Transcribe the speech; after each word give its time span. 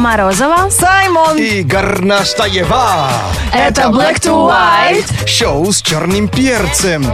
Морозова. 0.00 0.70
Саймон! 0.70 1.36
И 1.36 1.62
Горнастаева. 1.62 3.10
Это 3.52 3.82
Black 3.82 4.18
to 4.18 4.48
White. 4.48 5.26
Шоу 5.26 5.70
с 5.70 5.82
черным 5.82 6.26
перцем. 6.26 7.04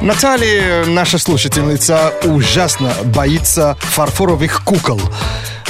Наталья, 0.00 0.84
наша 0.86 1.18
слушательница, 1.18 2.12
ужасно 2.24 2.90
боится 3.04 3.76
фарфоровых 3.78 4.64
кукол. 4.64 5.00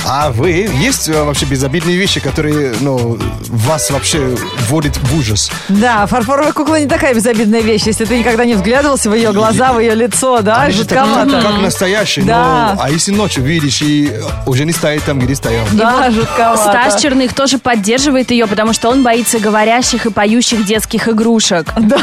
А 0.04 0.30
вы, 0.30 0.68
есть 0.80 1.08
э, 1.08 1.22
вообще 1.22 1.46
безобидные 1.46 1.96
вещи, 1.96 2.18
которые, 2.20 2.74
ну, 2.80 3.18
вас 3.48 3.90
вообще 3.90 4.34
вводят 4.68 4.96
в 4.96 5.16
ужас? 5.18 5.50
Да, 5.68 6.06
фарфоровая 6.06 6.52
кукла 6.52 6.80
не 6.80 6.86
такая 6.86 7.14
безобидная 7.14 7.60
вещь, 7.60 7.82
если 7.86 8.04
ты 8.04 8.18
никогда 8.18 8.44
не 8.44 8.54
вглядывался 8.54 9.08
в 9.10 9.14
ее 9.14 9.32
глаза, 9.32 9.72
в 9.72 9.78
ее 9.78 9.94
лицо, 9.94 10.40
да, 10.42 10.62
Они 10.62 10.72
же 10.72 10.84
так- 10.84 11.06
жутковато. 11.06 11.40
Как 11.42 11.60
настоящий, 11.62 12.22
Да. 12.22 12.74
но... 12.76 12.82
А 12.82 12.90
если 12.90 13.12
ночью 13.12 13.44
видишь 13.44 13.80
и 13.82 14.12
уже 14.46 14.64
не 14.64 14.72
стоит 14.72 15.04
там, 15.04 15.20
где 15.20 15.34
стоял? 15.36 15.64
Да, 15.72 16.10
жутковато. 16.10 16.62
Стас 16.62 17.00
Черных 17.00 17.32
тоже 17.32 17.58
поддерживает 17.58 18.30
ее, 18.32 18.46
потому 18.48 18.72
что 18.72 18.90
он 18.90 19.02
боится 19.04 19.38
говорящих 19.38 20.06
и 20.06 20.10
поющих 20.10 20.64
детских 20.64 21.08
игрушек. 21.08 21.66
Да. 21.92 21.98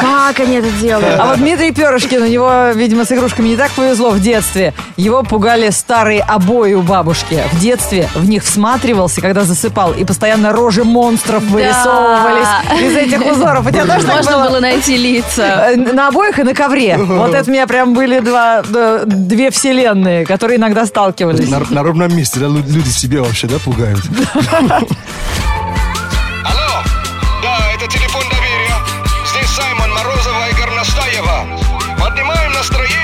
Как 0.00 0.40
они 0.40 0.56
это 0.56 0.70
делают? 0.80 1.18
А 1.20 1.26
вот 1.26 1.38
Дмитрий 1.38 1.70
Перышкин, 1.72 2.22
у 2.22 2.26
него, 2.26 2.70
видимо, 2.74 3.04
с 3.04 3.12
игрушками 3.12 3.48
не 3.48 3.56
так 3.56 3.70
повезло 3.72 4.10
в 4.10 4.20
детстве. 4.20 4.72
Его 4.96 5.22
пугали 5.22 5.70
старые 5.70 6.20
обои 6.22 6.72
у 6.74 6.80
бабушки. 7.04 7.42
В 7.52 7.60
детстве 7.60 8.08
в 8.14 8.26
них 8.28 8.42
всматривался, 8.42 9.20
когда 9.20 9.44
засыпал, 9.44 9.92
и 9.92 10.04
постоянно 10.04 10.52
рожи 10.52 10.84
монстров 10.84 11.42
вырисовывались 11.42 12.48
из 12.80 12.96
этих 12.96 13.20
узоров. 13.30 13.66
У 13.66 13.70
тебя 13.70 13.84
тоже 13.84 14.06
так 14.06 14.16
Можно 14.16 14.32
было? 14.38 14.48
было 14.48 14.60
найти 14.60 14.96
лица. 14.96 15.70
Э, 15.72 15.76
На 15.76 16.08
обоих 16.08 16.38
и 16.38 16.42
на 16.44 16.54
ковре. 16.54 16.96
Вот 16.96 17.34
это 17.34 17.50
у 17.50 17.52
меня 17.52 17.66
прям 17.66 17.92
были 17.94 18.20
два, 18.20 18.62
две 19.04 19.50
вселенные, 19.50 20.24
которые 20.24 20.56
иногда 20.58 20.86
сталкивались. 20.86 21.48
На, 21.50 21.60
на 21.68 21.82
ровном 21.82 22.16
месте, 22.16 22.40
да, 22.40 22.46
лю- 22.46 22.64
люди 22.66 22.88
себе 22.88 23.20
вообще, 23.20 23.46
да, 23.48 23.58
пугают? 23.58 24.00
Алло, 26.44 26.82
да, 27.42 27.58
это 27.74 27.86
телефон 27.86 28.22
доверия. 28.30 28.76
Здесь 29.26 29.50
Саймон 29.50 29.90
Морозова 29.92 30.48
и 30.50 30.54
Горностаева. 30.54 31.46
Поднимаем 32.00 32.52
настроение. 32.52 33.03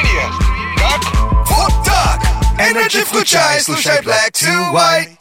Energy 2.71 3.05
включай, 3.05 3.61
слушай 3.63 4.01
Black 4.01 4.31
to 4.33 4.73
White. 4.73 5.19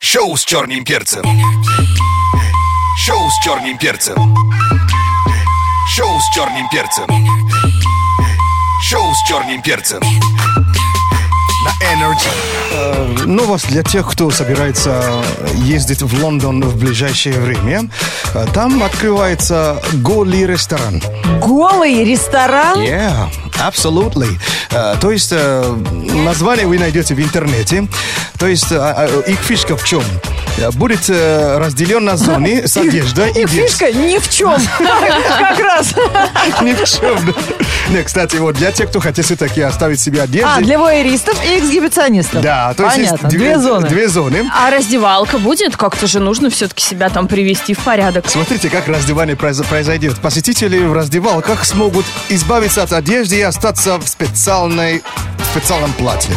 Шоу 0.00 0.34
с 0.34 0.44
черным 0.44 0.82
перцем. 0.82 1.22
Шоу 2.96 3.30
с 3.30 3.44
черным 3.44 3.76
перцем. 3.76 4.16
Шоу 5.94 6.18
с 6.20 6.34
черным 6.34 6.66
перцем. 6.70 7.06
Шоу 8.82 9.14
с 9.14 9.28
черным 9.28 9.60
перцем. 9.60 10.00
Energy. 11.82 13.26
Новость 13.26 13.68
для 13.68 13.82
тех, 13.82 14.10
кто 14.10 14.30
собирается 14.30 15.22
ездить 15.54 16.02
в 16.02 16.22
Лондон 16.22 16.62
в 16.62 16.76
ближайшее 16.76 17.38
время. 17.38 17.88
Э, 18.34 18.46
Там 18.54 18.82
открывается 18.82 19.80
голый 19.94 20.46
ресторан. 20.46 21.02
Голый 21.40 22.04
ресторан? 22.04 22.78
Yeah, 22.80 23.28
absolutely. 23.58 24.38
Э, 24.70 24.96
То 25.00 25.10
есть 25.10 25.32
э, 25.32 25.74
название 26.24 26.66
вы 26.66 26.78
найдете 26.78 27.14
в 27.14 27.20
интернете. 27.20 27.86
То 28.38 28.46
есть 28.46 28.72
э, 28.72 28.76
э, 28.76 29.22
их 29.30 29.38
фишка 29.40 29.76
в 29.76 29.84
чем? 29.84 30.02
Э, 30.58 30.70
Будет 30.72 31.08
э, 31.08 31.58
разделен 31.58 32.04
на 32.04 32.16
зоны 32.16 32.62
с 32.66 32.76
одеждой 32.76 33.30
и 33.32 33.46
фишка 33.46 33.92
ни 33.92 34.18
в 34.18 34.28
чем. 34.28 34.54
Как 34.78 35.58
раз. 35.58 35.94
Ни 36.62 36.72
в 36.72 36.84
чем. 36.84 37.34
Не, 37.90 38.02
кстати, 38.02 38.36
вот 38.36 38.56
для 38.56 38.72
тех, 38.72 38.88
кто 38.88 39.00
хотел 39.00 39.24
все-таки 39.24 39.60
оставить 39.60 40.00
себе 40.00 40.22
одежду. 40.22 40.48
А, 40.50 40.60
для 40.60 40.78
воеристов 40.78 41.38
и 41.44 41.58
эксгибиционистов. 41.58 42.42
Да, 42.42 42.74
то 42.74 42.84
есть 42.84 42.96
Понятно, 42.96 43.26
есть 43.26 43.36
две 43.36 43.58
зоны. 43.58 43.88
Две 43.88 44.08
зоны. 44.08 44.50
А 44.52 44.70
раздевалка 44.70 45.38
будет? 45.38 45.76
Как-то 45.76 46.06
же 46.06 46.20
нужно 46.20 46.50
все-таки 46.50 46.82
себя 46.82 47.10
там 47.10 47.28
привести 47.28 47.74
в 47.74 47.78
порядок. 47.80 48.24
Смотрите, 48.28 48.70
как 48.70 48.88
раздевание 48.88 49.36
произ- 49.36 49.64
произойдет. 49.64 50.18
Посетители 50.20 50.78
в 50.78 50.92
раздевалках 50.92 51.64
смогут 51.64 52.04
избавиться 52.28 52.82
от 52.82 52.92
одежды 52.92 53.36
и 53.36 53.42
остаться 53.42 53.98
в 53.98 54.08
специальной 54.08 55.02
специальном 55.56 55.92
платье. 55.94 56.34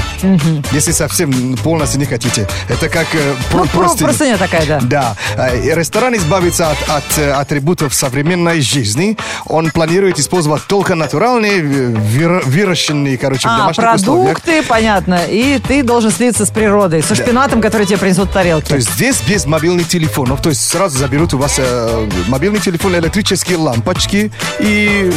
Если 0.72 0.92
совсем 0.92 1.58
полностью 1.58 2.00
не 2.00 2.06
хотите. 2.06 2.48
Это 2.70 2.88
как 2.88 3.06
э, 3.14 3.36
про- 3.52 3.60
Ну, 3.60 3.66
про- 3.66 3.80
простыня. 3.80 4.08
простыня 4.08 4.38
такая, 4.38 4.66
да. 4.66 4.80
Да. 4.82 5.16
Э, 5.36 5.60
и 5.62 5.74
Ресторан 5.76 6.16
избавится 6.16 6.72
от, 6.72 6.78
от, 6.90 7.18
э, 7.18 7.32
атрибутов 7.32 7.94
современной 7.94 8.62
жизни. 8.62 9.18
Он 9.46 9.72
планирует 9.72 10.20
использовать 10.20 10.64
только 10.68 10.96
натуральные, 10.96 11.60
э, 11.60 11.62
выр- 11.62 12.46
выращенные, 12.46 13.18
короче, 13.18 13.48
в 13.50 13.52
А, 13.52 13.58
домашних 13.58 13.94
условиях. 13.96 14.42
продукты, 14.42 14.64
понятно. 14.68 15.20
И 15.30 15.60
ты 15.68 15.84
должен 15.84 16.12
слиться 16.12 16.46
с 16.46 16.50
природой, 16.50 17.04
со 17.04 17.14
шпинатом, 17.16 17.62
который 17.62 17.86
тебе 17.86 17.98
принесут 17.98 18.30
в 18.30 18.34
тарелке. 18.34 18.70
То 18.70 18.76
есть 18.76 18.94
здесь 18.94 19.22
без 19.28 19.46
мобильных 19.46 19.88
телефонов, 19.90 20.42
то 20.42 20.50
есть 20.50 20.66
сразу 20.66 20.98
заберут 20.98 21.34
у 21.34 21.38
вас 21.38 21.56
э, 21.58 22.08
мобильный 22.28 22.60
телефон, 22.60 22.96
электрические 22.96 23.58
лампочки 23.58 24.32
и 24.60 25.12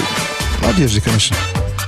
одежды, 0.69 1.01
конечно. 1.01 1.37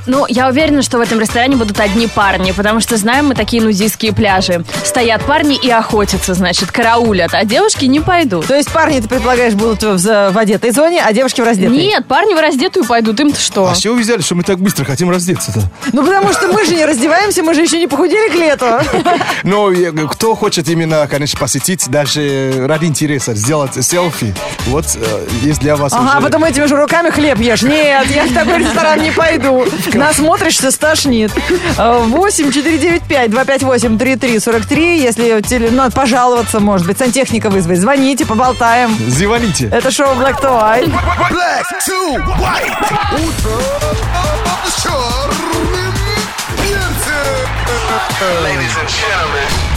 Ну, 0.06 0.26
я 0.28 0.48
уверена, 0.48 0.82
что 0.82 0.98
в 0.98 1.00
этом 1.00 1.18
ресторане 1.18 1.56
будут 1.56 1.80
одни 1.80 2.06
парни, 2.06 2.52
потому 2.52 2.80
что 2.80 2.96
знаем 2.96 3.28
мы 3.28 3.34
такие 3.34 3.62
нудистские 3.62 4.12
пляжи. 4.12 4.64
Стоят 4.84 5.24
парни 5.24 5.56
и 5.56 5.70
охотятся, 5.70 6.34
значит, 6.34 6.70
караулят, 6.70 7.32
а 7.32 7.44
девушки 7.44 7.86
не 7.86 8.00
пойдут. 8.00 8.46
То 8.46 8.54
есть 8.54 8.70
парни, 8.70 9.00
ты 9.00 9.08
предполагаешь, 9.08 9.54
будут 9.54 9.82
в, 9.82 10.30
в 10.30 10.38
одетой 10.38 10.70
зоне, 10.72 11.02
а 11.04 11.12
девушки 11.12 11.40
в 11.40 11.44
раздетой? 11.44 11.76
Нет, 11.76 12.06
парни 12.06 12.34
в 12.34 12.40
раздетую 12.40 12.84
пойдут, 12.84 13.18
им-то 13.20 13.40
что? 13.40 13.66
А 13.66 13.74
с 13.74 13.78
чего 13.78 13.94
вы 13.94 14.00
взяли, 14.00 14.20
что 14.20 14.34
мы 14.34 14.42
так 14.42 14.58
быстро 14.58 14.84
хотим 14.84 15.10
раздеться-то? 15.10 15.60
Ну, 15.92 16.04
потому 16.04 16.32
что 16.32 16.48
мы 16.48 16.64
же 16.66 16.74
не 16.74 16.84
раздеваемся, 16.84 17.42
мы 17.42 17.54
же 17.54 17.62
еще 17.62 17.78
не 17.78 17.86
похудели 17.86 18.28
к 18.30 18.34
лету. 18.34 18.66
Ну, 19.42 19.66
говорю, 19.66 20.08
кто 20.08 20.34
хочет 20.34 20.68
именно, 20.68 21.06
конечно, 21.06 21.38
посетить, 21.38 21.88
даже 21.88 22.66
ради 22.66 22.86
интереса, 22.86 23.34
сделать 23.34 23.72
селфи, 23.84 24.34
вот 24.66 24.86
э, 24.96 25.26
есть 25.42 25.60
для 25.60 25.76
вас 25.76 25.92
Ага, 25.92 26.14
а 26.16 26.20
потом 26.20 26.44
этими 26.44 26.66
же 26.66 26.76
руками 26.76 27.10
хлеб 27.10 27.38
ешь. 27.38 27.62
Нет, 27.62 28.06
я 28.10 28.24
в 28.24 28.32
такой 28.32 28.58
ресторан 28.58 29.02
не 29.02 29.10
пойду. 29.10 29.64
Насмотришься, 29.94 30.70
стошнит. 30.70 31.30
Э, 31.78 31.98
8 32.04 32.52
495 32.52 33.30
258 33.30 33.98
3343. 33.98 34.98
Если 35.00 35.40
теле- 35.42 35.70
надо 35.70 35.94
пожаловаться, 35.94 36.60
может 36.60 36.86
быть, 36.86 36.98
сантехника 36.98 37.50
вызвать. 37.50 37.78
Звоните, 37.78 38.26
поболтаем. 38.26 38.96
Звоните. 39.08 39.68
Это 39.72 39.90
шоу 39.90 40.14
Black 40.14 40.40
to 40.40 40.50
White. 40.60 40.92
Black 41.30 41.64
to 41.86 42.16
White. 42.38 42.74
Утро 43.14 43.62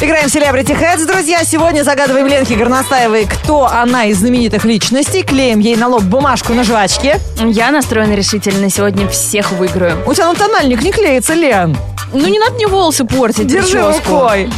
Играем 0.02 0.30
в 0.30 0.36
Celebrity 0.36 0.80
Heads, 0.80 1.06
друзья. 1.08 1.44
Сегодня 1.44 1.84
загадываем 1.84 2.28
Ленке 2.28 2.56
Горностаевой, 2.56 3.26
кто 3.26 3.66
она 3.66 4.06
из 4.06 4.20
знаменитых 4.20 4.64
личностей. 4.66 5.24
Клеим 5.24 5.60
ей 5.60 5.76
на 5.76 5.88
лоб 5.88 6.04
бумажку 6.04 6.54
на 6.54 6.64
жвачке. 6.64 7.20
Я 7.40 7.72
настроена 7.72 8.14
решительно, 8.14 8.70
сегодня 8.70 9.08
всех 9.10 9.52
выиграю. 9.52 10.04
У 10.06 10.14
тебя 10.14 10.28
на 10.28 10.36
тональник 10.36 10.84
не 10.84 10.92
клеится, 10.92 11.34
Лен. 11.34 11.76
Ну, 12.14 12.28
не 12.28 12.40
надо 12.40 12.54
мне 12.54 12.68
волосы 12.68 13.06
портить, 13.06 13.48
Держи 13.48 13.82
рукой. 13.82 14.50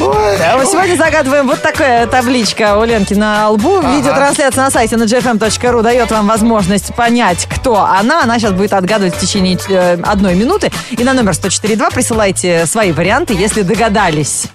А 0.00 0.64
Сегодня 0.64 0.96
загадываем 0.96 1.46
вот 1.46 1.62
такая 1.62 2.06
табличка 2.06 2.76
у 2.78 2.84
Ленки 2.84 3.14
на 3.14 3.50
лбу. 3.50 3.80
Видеотрансляция 3.80 4.64
на 4.64 4.70
сайте 4.70 4.96
на 4.96 5.04
gfm.ru 5.04 5.82
дает 5.82 6.10
вам 6.10 6.26
возможность 6.26 6.94
понять, 6.94 7.46
кто 7.46 7.80
она. 7.80 8.22
Она 8.22 8.38
сейчас 8.38 8.52
будет 8.52 8.72
отгадывать 8.72 9.14
в 9.14 9.20
течение 9.20 9.58
э, 9.68 9.98
одной 10.02 10.34
минуты. 10.34 10.70
И 10.90 11.02
на 11.02 11.14
номер 11.14 11.32
104.2 11.32 11.94
присылайте 11.94 12.66
свои 12.66 12.92
варианты, 12.92 13.34
если 13.34 13.62
догадались. 13.62 14.48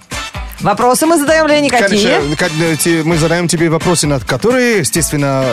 Вопросы 0.61 1.05
мы 1.07 1.17
задаем 1.17 1.47
Лене 1.47 1.69
какие? 1.69 2.35
Конечно, 2.35 2.89
э, 2.89 3.03
мы 3.03 3.17
задаем 3.17 3.47
тебе 3.47 3.69
вопросы, 3.69 4.05
на 4.07 4.19
которые, 4.19 4.79
естественно, 4.79 5.43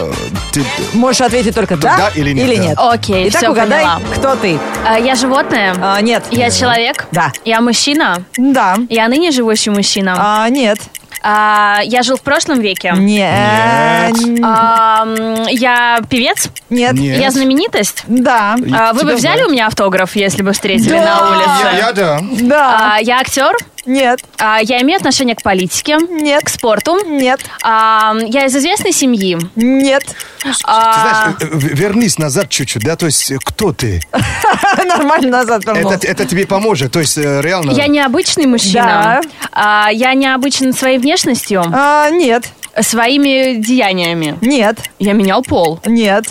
ты... 0.53 0.63
Можешь 0.93 1.23
ответить 1.23 1.55
только 1.55 1.77
да, 1.77 1.97
Да 1.97 2.11
или 2.15 2.33
нет, 2.33 2.77
да. 2.77 2.91
Окей, 2.93 3.29
Итак, 3.29 3.41
все 3.41 3.51
угадай, 3.51 3.85
поняла. 3.85 4.01
кто 4.15 4.35
ты. 4.37 4.59
А, 4.87 4.99
я 4.99 5.15
животное? 5.15 5.75
А, 5.81 6.01
нет. 6.03 6.25
Я 6.31 6.51
человек? 6.51 7.07
Да. 7.11 7.33
Я 7.45 7.61
мужчина? 7.61 8.23
Да. 8.37 8.77
Я 8.91 9.09
ныне 9.09 9.31
живущий 9.31 9.71
мужчина? 9.71 10.15
А, 10.19 10.49
нет. 10.51 10.78
А, 11.22 11.81
я 11.84 12.03
жил 12.03 12.16
в 12.16 12.22
прошлом 12.22 12.61
веке? 12.61 12.93
Нет. 12.97 14.15
А, 14.43 15.04
я 15.51 16.01
певец? 16.09 16.49
Нет. 16.71 16.95
Нет. 16.95 17.19
Я 17.21 17.31
знаменитость? 17.31 18.04
Да. 18.07 18.57
А, 18.72 18.93
вы 18.93 19.03
бы 19.04 19.15
взяли 19.15 19.37
знают. 19.39 19.49
у 19.49 19.53
меня 19.53 19.66
автограф, 19.66 20.15
если 20.16 20.43
бы 20.43 20.53
встретили 20.53 20.91
Да. 20.91 21.04
на 21.21 21.31
улице? 21.31 21.51
Я, 21.65 21.78
я 21.87 21.93
да. 21.93 22.21
Да. 22.43 22.93
А, 22.95 22.99
я 23.01 23.19
актер? 23.21 23.57
Нет. 23.89 24.21
А, 24.39 24.61
я 24.63 24.83
имею 24.83 24.99
отношение 24.99 25.35
к 25.35 25.43
политике? 25.43 25.97
Нет. 25.97 26.45
К 26.45 26.49
спорту? 26.51 26.99
Нет. 27.07 27.41
А, 27.65 28.15
я 28.27 28.45
из 28.45 28.55
известной 28.55 28.93
семьи? 28.93 29.39
Нет. 29.57 30.05
Ты 30.43 30.51
А, 30.65 31.35
знаешь, 31.35 31.37
э, 31.41 31.47
э, 31.47 31.75
вернись 31.75 32.19
назад 32.19 32.51
чуть-чуть, 32.51 32.83
да, 32.85 32.97
то 32.97 33.07
есть 33.07 33.31
э, 33.31 33.39
кто 33.43 33.73
ты? 33.73 34.03
Нормально 34.87 35.39
назад 35.39 35.65
вернул. 35.65 35.91
Это, 35.91 36.07
это 36.07 36.27
тебе 36.27 36.47
поможет, 36.47 36.93
то 36.93 37.01
есть 37.01 37.17
реально... 37.17 37.71
я 37.71 37.87
необычный 37.87 38.47
мужчина? 38.47 39.23
Да. 39.23 39.23
А, 39.53 39.89
я 39.91 40.13
необычен 40.13 40.75
своей 40.75 40.99
внешностью? 40.99 41.65
А, 41.73 42.11
нет. 42.11 42.45
Своими 42.81 43.55
деяниями? 43.55 44.37
Нет. 44.43 44.79
Я 44.99 45.15
менял 45.15 45.43
пол? 45.43 45.81
Нет. 45.87 46.27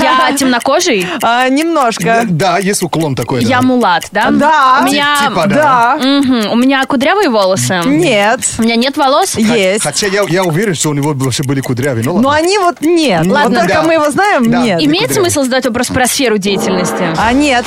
Я 0.00 0.32
темнокожий, 0.38 1.06
А, 1.22 1.48
немножко. 1.48 2.22
Да, 2.28 2.58
есть 2.58 2.82
уклон 2.82 3.14
такой. 3.14 3.42
я 3.44 3.60
мулат, 3.62 4.04
да? 4.12 4.30
Да. 4.30 4.78
У 4.82 4.84
меня, 4.86 5.16
Типа, 5.28 5.46
Да. 5.46 5.96
У 6.00 6.56
меня 6.56 6.84
кудрявые 6.86 7.28
волосы. 7.28 7.80
Нет. 7.84 8.40
У 8.58 8.62
меня 8.62 8.76
нет 8.76 8.96
волос. 8.96 9.34
Есть. 9.36 9.82
Хотя 9.82 10.06
я, 10.06 10.44
уверен, 10.44 10.74
что 10.74 10.90
у 10.90 10.94
него 10.94 11.12
вообще 11.14 11.42
были 11.42 11.60
кудрявые. 11.60 12.04
Ну 12.04 12.18
Но 12.18 12.28
ладно. 12.28 12.38
они 12.44 12.58
вот 12.58 12.80
нет. 12.80 13.26
Ладно. 13.26 13.60
Вот 13.60 13.68
только 13.68 13.82
мы 13.82 13.94
его 13.94 14.10
знаем, 14.10 14.44
нет. 14.62 14.80
Имеет 14.82 15.12
смысл 15.12 15.42
задать 15.42 15.66
вопрос 15.66 15.88
про 15.88 16.06
сферу 16.06 16.38
деятельности? 16.38 17.04
А 17.18 17.32
нет. 17.32 17.64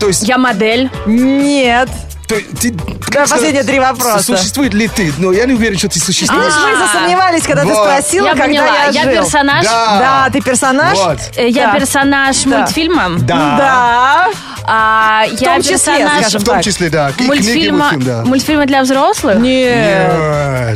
То 0.00 0.08
есть, 0.08 0.26
Я 0.28 0.38
модель. 0.38 0.90
Нет. 1.06 1.88
То, 2.28 2.36
ты, 2.60 2.70
Да, 3.10 3.26
последние 3.28 3.62
три 3.64 3.78
вопроса. 3.80 4.22
Существует 4.36 4.72
ли 4.74 4.88
ты? 4.88 5.12
Но 5.18 5.32
я 5.32 5.44
не 5.46 5.54
уверен, 5.54 5.76
что 5.78 5.88
ты 5.88 5.98
существуешь. 6.00 6.52
Мы 6.70 6.76
засомневались, 6.86 7.42
когда 7.42 7.62
ты 7.64 7.74
спросила, 7.74 8.26
Я 8.26 8.32
когда 8.32 8.46
поняла. 8.46 8.66
я 8.90 9.02
Я 9.02 9.20
персонаж. 9.20 9.64
Да. 9.64 9.98
Да, 9.98 10.30
ты 10.32 10.40
персонаж? 10.40 10.96
Вот. 10.98 11.18
Э, 11.36 11.48
Я 11.48 11.66
Да. 11.72 11.78
персонаж 11.78 12.36
Да. 12.44 12.58
мультфильма. 12.58 13.08
Да. 13.18 13.56
Да. 13.58 14.28
А, 14.64 15.24
я 15.28 15.54
том 15.54 15.62
числе, 15.62 15.76
персонаж 15.76 16.20
скажем 16.20 16.40
В 16.40 16.44
том 16.44 16.54
так. 16.54 16.64
числе, 16.64 16.88
да. 16.88 17.10
И 17.10 17.12
книги, 17.14 17.26
мультфильма, 17.28 17.78
мультфильм, 17.78 18.04
да. 18.04 18.22
мультфильма 18.24 18.66
для 18.66 18.82
взрослых. 18.82 19.38
Нет. 19.38 20.12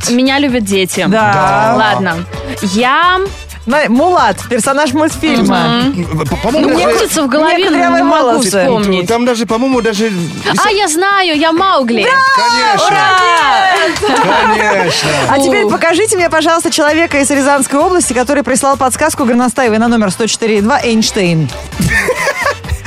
Нет. 0.03 0.11
Меня 0.11 0.39
любят 0.41 0.65
дети. 0.65 1.05
Да. 1.09 1.75
Ладно. 1.77 2.25
Я... 2.63 3.19
Смотри, 3.67 3.89
Мулат, 3.89 4.37
персонаж 4.49 4.93
мультфильма. 4.93 5.93
По- 6.31 6.37
По-моему, 6.37 6.69
Ну, 6.71 6.79
даже- 6.79 6.97
крутится 6.99 7.23
в 7.23 7.29
голове, 7.29 7.69
но 7.71 7.77
не 7.97 8.03
могу 8.05 8.27
волосы. 8.31 8.49
вспомнить. 8.63 9.09
Там 9.09 9.25
даже, 9.25 9.45
по-моему, 9.45 9.81
даже... 9.83 10.11
А, 10.65 10.71
я 10.71 10.87
знаю, 10.87 11.37
я 11.37 11.53
Маугли. 11.53 12.07
Конечно, 12.37 12.97
конечно. 14.71 15.09
А 15.29 15.39
теперь 15.41 15.67
покажите 15.67 16.17
мне, 16.17 16.31
пожалуйста, 16.31 16.71
человека 16.71 17.19
из 17.19 17.31
Рязанской 17.31 17.79
области, 17.81 18.13
который 18.13 18.43
прислал 18.45 18.77
подсказку 18.77 19.25
горностаевой 19.25 19.79
на 19.79 19.89
номер 19.89 20.09
104.2 20.09 20.85
Эйнштейн. 20.85 21.49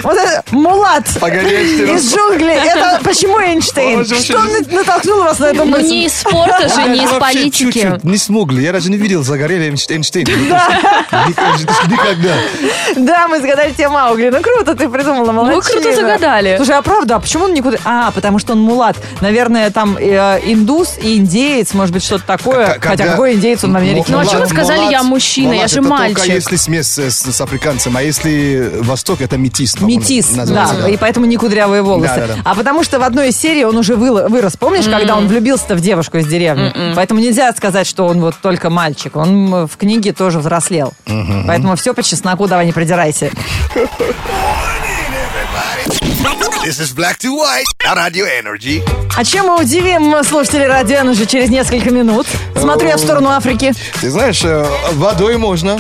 Вот 0.04 0.18
это 0.18 0.44
Мулат 0.52 1.08
из 1.08 2.14
джунглей. 2.14 2.56
Это 2.56 3.00
почему 3.04 3.40
Эйнштейн? 3.40 4.06
Что 4.06 4.40
на- 4.44 4.76
натолкнул 4.78 5.20
вас 5.24 5.40
на 5.40 5.46
эту 5.46 5.58
Ну, 5.60 5.66
мысль? 5.66 5.86
не 5.90 6.06
из 6.06 6.14
спорта 6.14 6.68
же, 6.70 6.90
не 6.90 7.04
из 7.04 7.10
политики. 7.12 8.00
не 8.04 8.18
смогли. 8.18 8.64
Я 8.64 8.72
даже 8.72 8.90
не 8.90 8.98
видел 8.98 9.24
загорели 9.24 9.66
Эйнштейн. 9.70 10.02
Ник- 10.02 10.28
Никогда. 11.90 12.36
Да, 12.96 13.28
мы 13.28 13.40
загадали 13.42 13.72
тебе 13.74 13.90
Маугли. 13.90 14.30
Ну, 14.30 14.42
круто 14.42 14.76
ты 14.76 14.90
придумала, 14.90 15.32
молодец. 15.32 15.68
круто 15.68 15.94
загадали. 15.94 16.56
Слушай, 16.58 16.76
а 16.78 16.82
правда, 16.82 17.16
а 17.16 17.20
почему 17.20 17.46
он 17.46 17.54
никуда... 17.54 17.78
А, 17.86 18.12
потому 18.12 18.40
что 18.40 18.54
он 18.54 18.60
мулат. 18.62 18.96
Наверное, 19.22 19.70
там 19.72 19.98
э, 20.00 20.40
индус 20.46 20.98
и 21.02 21.18
индеец, 21.18 21.74
может 21.74 21.94
быть, 21.94 22.04
что-то 22.04 22.26
такое. 22.26 22.78
Хотя 22.80 23.06
какой 23.06 23.34
индеец 23.34 23.64
он 23.64 23.74
в 23.74 23.78
Америке? 23.78 24.06
Ну, 24.10 24.20
а 24.20 24.26
чё 24.26 24.40
вы 24.40 24.48
сказали, 24.48 24.92
я 24.92 25.04
мужчина, 25.04 25.54
я 25.54 25.68
же 25.68 25.80
это 25.80 25.88
мальчик? 25.90 26.18
только 26.20 26.32
если 26.34 26.56
смесь 26.56 26.88
с, 26.88 27.10
с 27.32 27.42
африканцем, 27.42 27.96
а 27.98 28.02
если 28.02 28.72
Восток, 28.82 29.22
это 29.22 29.38
метис. 29.38 29.76
Метис, 29.98 30.28
да, 30.28 30.88
и 30.88 30.98
поэтому 30.98 31.26
не 31.26 31.38
кудрявые 31.38 31.82
волосы. 31.82 32.16
Да, 32.16 32.28
да, 32.28 32.34
да. 32.36 32.42
А 32.46 32.56
потому 32.56 32.84
что 32.84 33.00
в 33.00 33.04
одной 33.04 33.30
из 33.30 33.38
серий 33.38 33.66
он 33.66 33.78
уже 33.78 33.96
вырос. 33.96 34.56
Помнишь, 34.58 34.86
когда 34.86 35.16
он 35.16 35.28
влюбился-то 35.28 35.76
в 35.76 35.82
девушку 35.82 36.18
из 36.18 36.28
деревни? 36.28 36.72
Поэтому 36.96 37.20
нельзя 37.20 37.52
сказать, 37.54 37.88
что 37.88 38.06
он 38.06 38.22
вот 38.22 38.36
только 38.42 38.70
мальчик. 38.70 39.16
Он 39.16 39.68
в 39.68 39.78
книге 39.78 40.14
тоже 40.14 40.40
взрослел. 40.40 40.94
Поэтому 41.48 41.76
все 41.76 41.94
по 41.94 42.04
чесноку, 42.04 42.48
давай 42.48 42.66
не 42.66 42.72
придирайся. 42.72 43.32
This 46.66 46.80
is 46.82 46.94
Black 46.94 47.18
to 47.20 47.32
White 47.36 47.64
на 47.86 47.96
Radio 47.96 48.26
Energy. 48.28 48.84
А 49.18 49.24
чем 49.24 49.48
мы 49.48 49.62
удивим 49.62 50.24
слушателей 50.24 50.68
радио 50.68 51.02
уже 51.10 51.26
через 51.26 51.50
несколько 51.50 51.90
минут? 51.90 52.28
Смотрю 52.56 52.90
я 52.90 52.98
в 52.98 53.00
сторону 53.00 53.30
Африки. 53.30 53.74
Ты 54.02 54.12
знаешь, 54.12 54.44
э, 54.44 54.66
водой 54.94 55.38
можно 55.38 55.80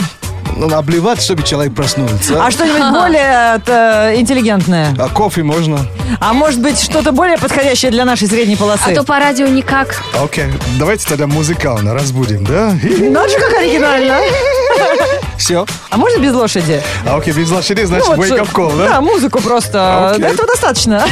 обливать, 0.71 1.21
чтобы 1.21 1.43
человек 1.43 1.73
проснулся. 1.75 2.43
А 2.43 2.51
что-нибудь 2.51 2.91
более 2.91 3.61
э, 3.65 4.15
интеллигентное? 4.19 4.95
А 4.97 5.09
кофе 5.09 5.43
можно. 5.43 5.79
А 6.19 6.33
может 6.33 6.61
быть, 6.61 6.79
что-то 6.81 7.11
более 7.11 7.37
подходящее 7.37 7.91
для 7.91 8.05
нашей 8.05 8.27
средней 8.27 8.55
полосы? 8.55 8.91
А 8.91 8.95
то 8.95 9.03
по 9.03 9.19
радио 9.19 9.47
никак. 9.47 10.01
Окей, 10.21 10.45
давайте 10.77 11.07
тогда 11.07 11.27
музыкально 11.27 11.93
разбудим, 11.93 12.43
да? 12.45 12.73
Надо 13.09 13.29
же, 13.29 13.39
как 13.39 13.53
оригинально. 13.59 14.17
Все. 15.39 15.65
А 15.89 15.97
можно 15.97 16.19
без 16.19 16.33
лошади? 16.33 16.81
А 17.07 17.15
окей, 17.15 17.33
без 17.33 17.49
лошади, 17.49 17.83
значит, 17.83 18.09
Ну, 18.09 18.15
вот, 18.17 18.25
wake 18.27 18.39
up 18.41 18.51
call, 18.53 18.77
Да, 18.77 18.89
да? 18.89 19.01
музыку 19.01 19.39
просто. 19.41 20.11
Окей. 20.11 20.25
Этого 20.25 20.47
достаточно. 20.47 21.03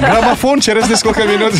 Граммофон 0.00 0.60
через 0.60 0.88
несколько 0.88 1.24
минут. 1.24 1.52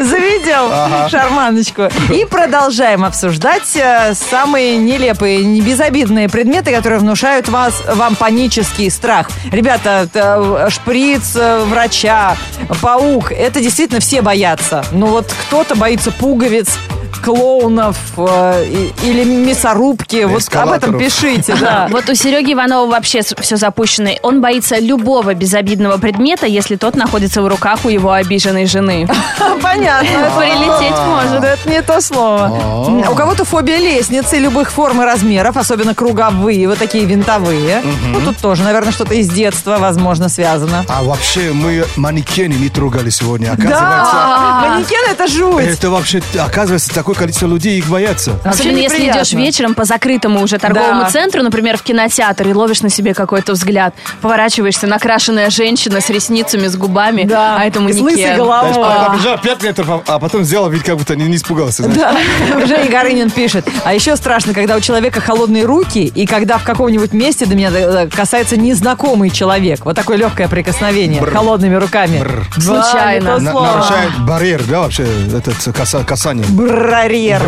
Заведем 0.00 1.08
шарманочку. 1.08 1.88
И 2.12 2.24
продолжаем 2.24 3.04
обсуждать 3.04 3.76
э, 3.76 4.14
самые 4.14 4.76
нелепые, 4.78 5.44
не 5.44 5.60
безобидные 5.60 6.28
предметы, 6.28 6.72
которые 6.74 6.98
внушают 6.98 7.48
вас, 7.48 7.82
вам 7.86 8.16
панический 8.16 8.90
страх. 8.90 9.28
Ребята, 9.52 10.08
это 10.12 10.68
шприц 10.70 11.36
э, 11.36 11.64
врача, 11.64 12.36
паук, 12.80 13.30
это 13.30 13.60
действительно 13.60 14.00
все 14.00 14.22
боятся. 14.22 14.84
Но 14.90 15.06
вот 15.06 15.32
кто-то 15.46 15.76
боится 15.76 16.10
пуговиц, 16.10 16.68
клоунов 17.18 17.96
э, 18.16 18.64
или 19.02 19.24
мясорубки. 19.24 20.24
Вот 20.24 20.42
об 20.54 20.72
этом 20.72 20.98
пишите, 20.98 21.54
да. 21.60 21.88
Вот 21.90 22.08
у 22.08 22.14
Сереги 22.14 22.52
Иванова 22.52 22.90
вообще 22.90 23.22
все 23.22 23.56
запущено. 23.56 24.10
Он 24.22 24.40
боится 24.40 24.78
любого 24.78 25.34
безобидного 25.34 25.98
предмета, 25.98 26.46
если 26.46 26.76
тот 26.76 26.96
находится 26.96 27.42
в 27.42 27.48
руках 27.48 27.84
у 27.84 27.88
его 27.88 28.12
обиженной 28.12 28.66
жены. 28.66 29.08
Понятно. 29.62 30.06
это 30.08 30.30
Прилететь 30.38 30.98
может. 31.06 31.40
Да, 31.40 31.48
Это 31.54 31.68
не 31.70 31.82
то 31.82 32.00
слово. 32.00 33.04
У 33.10 33.14
кого-то 33.14 33.44
фобия 33.44 33.78
лестницы 33.78 34.38
любых 34.38 34.70
форм 34.70 35.02
и 35.02 35.04
размеров, 35.04 35.56
особенно 35.56 35.94
круговые, 35.94 36.68
вот 36.68 36.78
такие 36.78 37.04
винтовые. 37.04 37.82
Ну, 38.12 38.20
тут 38.20 38.38
тоже, 38.38 38.62
наверное, 38.62 38.92
что-то 38.92 39.14
из 39.14 39.28
детства, 39.28 39.76
возможно, 39.78 40.28
связано. 40.28 40.84
А 40.88 41.02
вообще 41.02 41.52
мы 41.52 41.84
манекены 41.96 42.54
не 42.54 42.68
трогали 42.68 43.10
сегодня. 43.10 43.52
Оказывается, 43.52 44.12
Да, 44.12 44.64
манекен 44.68 45.10
это 45.10 45.26
жуть. 45.26 45.64
это 45.66 45.90
вообще, 45.90 46.22
оказывается, 46.38 46.92
такое 47.02 47.16
количество 47.16 47.48
людей 47.48 47.78
их 47.78 47.88
боятся. 47.88 48.38
Особенно 48.44 48.78
если 48.78 49.10
идешь 49.10 49.32
вечером 49.32 49.74
по 49.74 49.84
закрытому 49.84 50.40
уже 50.40 50.58
торговому 50.58 51.02
Да. 51.02 51.10
центру, 51.10 51.42
например, 51.42 51.76
в 51.76 51.82
кинотеатр, 51.82 52.46
и 52.48 52.52
ловишь 52.54 52.82
на 52.82 52.90
себе 52.90 53.12
какой-то 53.12 53.52
взгляд. 53.54 53.92
Поворачиваешься, 54.20 54.86
накрашенная 54.86 55.50
женщина 55.50 56.00
с 56.00 56.08
ресницами, 56.10 56.68
с 56.68 56.76
губами, 56.76 57.24
Да, 57.24 57.56
а 57.58 57.64
это 57.64 57.80
и 57.82 57.92
с 57.92 57.98
лысой 57.98 58.22
манекен. 58.22 58.36
головой. 58.36 58.72
Знаешь, 58.74 59.06
побежал 59.10 59.38
5 59.38 59.62
метров, 59.64 59.90
а- 59.90 60.02
а 60.14 60.18
потом 60.20 60.44
сделал 60.44 60.70
вид, 60.70 60.84
как 60.84 60.96
будто 60.96 61.16
не, 61.16 61.24
не 61.26 61.36
испугался. 61.36 61.82
знаешь. 61.82 61.98
Да. 61.98 62.66
Женя 62.66 62.88
Горынин 62.88 63.30
пишет. 63.30 63.66
А 63.84 63.92
еще 63.92 64.14
страшно, 64.16 64.54
когда 64.54 64.76
у 64.76 64.80
человека 64.80 65.20
холодные 65.20 65.64
руки, 65.64 66.04
и 66.06 66.24
когда 66.26 66.58
в 66.58 66.62
каком-нибудь 66.62 67.12
месте 67.12 67.46
до 67.46 67.56
меня 67.56 67.70
э, 67.72 68.08
касается 68.14 68.56
незнакомый 68.56 69.30
человек. 69.30 69.84
Вот 69.84 69.96
такое 69.96 70.16
легкое 70.18 70.46
прикосновение 70.46 71.20
холодными 71.20 71.74
руками. 71.74 72.24
Да, 72.56 72.60
Случайно. 72.84 73.38
На- 73.40 73.52
нарушает 73.52 74.12
барьер, 74.20 74.62
да, 74.68 74.80
вообще, 74.82 75.04
этот 75.36 75.54
каса- 75.76 76.04
касание. 76.04 76.44
Брарьер. 76.92 77.40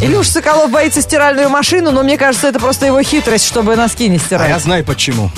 Илюш 0.00 0.28
Соколов 0.28 0.70
боится 0.70 1.02
стиральную 1.02 1.48
машину, 1.48 1.90
но 1.90 2.04
мне 2.04 2.16
кажется, 2.16 2.46
это 2.46 2.60
просто 2.60 2.86
его 2.86 3.02
хитрость, 3.02 3.48
чтобы 3.48 3.74
носки 3.74 4.08
не 4.08 4.14
А 4.14 4.20
я 4.20 4.24
стирать. 4.24 4.62
знаю 4.62 4.84
почему. 4.84 5.28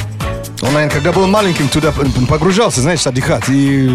Он, 0.61 0.75
наверное, 0.75 0.91
когда 0.91 1.11
был 1.13 1.27
маленьким, 1.27 1.69
туда 1.71 1.95
погружался, 2.29 2.83
знаешь, 2.83 3.07
отдыхать. 3.07 3.45
И 3.49 3.91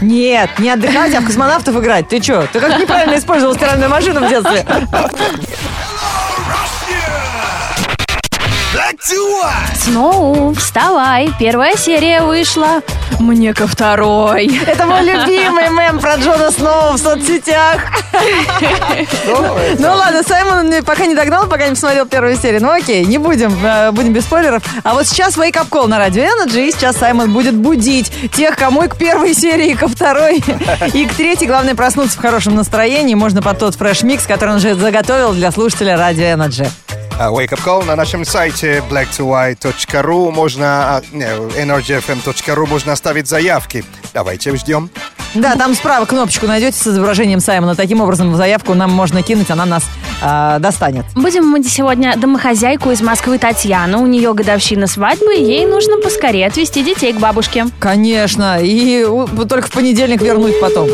Нет, 0.00 0.48
не 0.60 0.70
отдыхать, 0.70 1.12
а 1.12 1.22
в 1.22 1.26
космонавтов 1.26 1.74
играть. 1.74 2.08
Ты 2.08 2.22
что? 2.22 2.46
Ты 2.52 2.60
как 2.60 2.78
неправильно 2.78 3.18
использовал 3.18 3.56
стиральную 3.56 3.90
машину 3.90 4.24
в 4.24 4.28
детстве? 4.28 4.64
White. 9.12 9.76
Сноу, 9.84 10.54
вставай, 10.54 11.30
первая 11.38 11.76
серия 11.76 12.22
вышла. 12.22 12.80
Мне 13.20 13.52
ко 13.52 13.66
второй. 13.66 14.46
Это 14.66 14.86
мой 14.86 15.02
любимый 15.02 15.68
мем 15.68 15.98
про 15.98 16.16
Джона 16.16 16.50
Сноу 16.50 16.94
в 16.94 16.98
соцсетях. 16.98 17.82
Ну 19.78 19.88
ладно, 19.88 20.22
Саймон 20.22 20.68
мне 20.68 20.82
пока 20.82 21.04
не 21.04 21.14
догнал, 21.14 21.46
пока 21.46 21.64
не 21.66 21.74
посмотрел 21.74 22.06
первую 22.06 22.36
серию. 22.38 22.62
Ну 22.62 22.70
окей, 22.70 23.04
не 23.04 23.18
будем, 23.18 23.54
э, 23.62 23.90
будем 23.92 24.14
без 24.14 24.24
спойлеров. 24.24 24.62
А 24.82 24.94
вот 24.94 25.06
сейчас 25.06 25.36
Wake 25.36 25.52
Up 25.54 25.68
Call 25.68 25.86
на 25.86 25.98
радио 25.98 26.22
Energy, 26.22 26.68
и 26.68 26.72
сейчас 26.72 26.96
Саймон 26.96 27.30
будет 27.30 27.54
будить 27.54 28.10
тех, 28.32 28.56
кому 28.56 28.84
и 28.84 28.88
к 28.88 28.96
первой 28.96 29.34
серии, 29.34 29.72
и 29.72 29.74
ко 29.74 29.88
второй, 29.88 30.42
и 30.94 31.04
к 31.04 31.14
третьей. 31.14 31.46
Главное 31.46 31.74
проснуться 31.74 32.16
в 32.16 32.22
хорошем 32.22 32.54
настроении. 32.54 33.14
Можно 33.14 33.42
под 33.42 33.58
тот 33.58 33.74
fresh 33.74 34.03
mix, 34.03 34.26
который 34.26 34.50
он 34.50 34.56
уже 34.56 34.74
заготовил 34.74 35.34
для 35.34 35.50
слушателя 35.52 35.98
радио 35.98 36.24
Energy. 36.24 36.66
А, 37.16 37.30
Wake 37.30 37.50
Up 37.50 37.64
Call 37.64 37.84
на 37.84 37.94
нашем 37.94 38.24
сайте 38.24 38.82
black2white.ru 38.90 40.32
можно, 40.32 40.96
а, 40.96 41.02
не, 41.12 41.24
energyfm.ru 41.24 42.66
можно 42.66 42.92
оставить 42.92 43.28
заявки. 43.28 43.84
Давайте 44.12 44.56
ждем. 44.56 44.90
Да, 45.34 45.54
там 45.54 45.74
справа 45.74 46.06
кнопочку 46.06 46.46
найдете 46.46 46.76
с 46.76 46.86
изображением 46.86 47.40
Саймона. 47.40 47.76
Таким 47.76 48.00
образом, 48.00 48.34
заявку 48.34 48.74
нам 48.74 48.90
можно 48.90 49.22
кинуть, 49.22 49.50
она 49.50 49.64
нас 49.66 49.84
э, 50.22 50.58
достанет. 50.60 51.04
Будем 51.16 51.44
мы 51.46 51.62
сегодня 51.64 52.16
домохозяйку 52.16 52.90
из 52.92 53.00
Москвы 53.00 53.38
Татьяну. 53.38 54.02
У 54.02 54.06
нее 54.06 54.32
годовщина 54.32 54.86
свадьбы, 54.86 55.34
ей 55.34 55.66
нужно 55.66 55.98
поскорее 55.98 56.46
отвезти 56.46 56.84
детей 56.84 57.12
к 57.12 57.18
бабушке. 57.18 57.66
Конечно. 57.80 58.58
И 58.60 59.04
только 59.48 59.66
в 59.66 59.72
понедельник 59.72 60.22
вернуть 60.22 60.60
потом. 60.60 60.88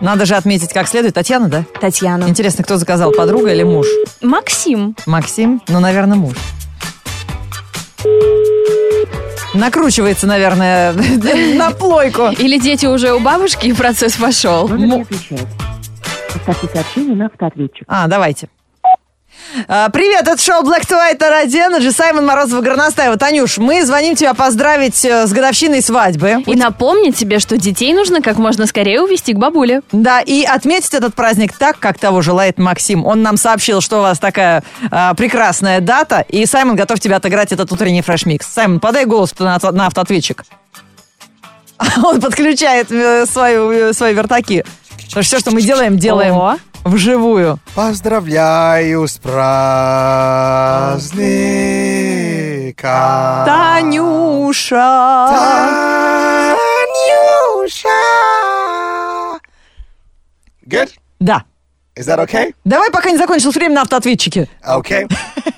Надо 0.00 0.24
же 0.24 0.34
отметить 0.34 0.72
как 0.72 0.88
следует. 0.88 1.14
Татьяна, 1.14 1.48
да? 1.48 1.64
Татьяна. 1.80 2.24
Интересно, 2.24 2.64
кто 2.64 2.76
заказал, 2.76 3.12
подруга 3.12 3.52
или 3.52 3.62
муж? 3.62 3.86
Максим. 4.22 4.96
Максим? 5.06 5.60
Ну, 5.68 5.80
наверное, 5.80 6.16
муж. 6.16 6.34
Накручивается, 9.52 10.26
наверное, 10.26 10.92
на 11.56 11.70
плойку. 11.72 12.28
Или 12.38 12.58
дети 12.58 12.86
уже 12.86 13.12
у 13.12 13.20
бабушки, 13.20 13.66
и 13.66 13.72
процесс 13.72 14.14
пошел. 14.16 14.68
Номер 14.68 14.86
не 14.86 15.02
отвечает. 15.02 15.46
Оставьте 16.34 16.68
сообщение 16.72 17.16
на 17.16 17.26
автоответчик. 17.26 17.84
А, 17.88 18.06
давайте. 18.06 18.48
А, 19.68 19.88
Привет, 19.90 20.28
это 20.28 20.40
шоу 20.40 20.62
Black 20.62 20.86
to 20.86 20.96
White 20.96 21.18
на 21.20 21.30
Радио 21.30 21.60
Energy. 21.60 21.90
Саймон 21.90 22.26
Морозова, 22.26 22.60
Горностаева. 22.60 23.16
Танюш, 23.16 23.58
мы 23.58 23.84
звоним 23.84 24.14
тебя 24.14 24.34
поздравить 24.34 25.04
э, 25.04 25.26
с 25.26 25.32
годовщиной 25.32 25.82
свадьбы. 25.82 26.42
И 26.46 26.54
напомнить 26.54 27.16
тебе, 27.16 27.38
что 27.38 27.56
детей 27.56 27.92
нужно 27.92 28.22
как 28.22 28.38
можно 28.38 28.66
скорее 28.66 29.00
увезти 29.02 29.32
к 29.32 29.38
бабуле. 29.38 29.82
Да, 29.92 30.20
и 30.20 30.44
отметить 30.44 30.94
этот 30.94 31.14
праздник 31.14 31.52
так, 31.56 31.78
как 31.78 31.98
того 31.98 32.22
желает 32.22 32.58
Максим. 32.58 33.04
Он 33.06 33.22
нам 33.22 33.36
сообщил, 33.36 33.80
что 33.80 33.98
у 33.98 34.02
вас 34.02 34.18
такая 34.18 34.62
а, 34.90 35.14
прекрасная 35.14 35.80
дата, 35.80 36.24
и 36.28 36.46
Саймон 36.46 36.76
готов 36.76 37.00
тебе 37.00 37.16
отыграть 37.16 37.52
этот 37.52 37.70
утренний 37.72 38.02
fresh 38.02 38.26
mix. 38.26 38.46
Саймон, 38.46 38.80
подай 38.80 39.04
голос 39.04 39.36
на, 39.38 39.58
на 39.72 39.86
автоответчик. 39.86 40.44
Он 42.04 42.20
подключает 42.20 42.90
э, 42.92 43.26
свою, 43.26 43.70
э, 43.70 43.92
свои 43.92 44.14
вертаки. 44.14 44.64
Потому 45.10 45.22
что 45.24 45.36
все, 45.36 45.40
что 45.40 45.50
мы 45.50 45.62
делаем, 45.62 45.98
делаем 45.98 46.34
О. 46.34 46.56
вживую. 46.84 47.58
Поздравляю 47.74 49.06
с 49.06 49.18
праздником. 49.18 51.20
Танюша! 53.46 54.76
Танюша! 57.66 57.88
Good? 60.66 60.90
Да. 61.18 61.44
Is 61.96 62.06
that 62.06 62.18
okay? 62.20 62.54
Давай, 62.64 62.90
пока 62.90 63.10
не 63.10 63.18
закончилось 63.18 63.56
время 63.56 63.74
на 63.74 63.82
автоответчике. 63.82 64.48
Okay. 64.66 65.06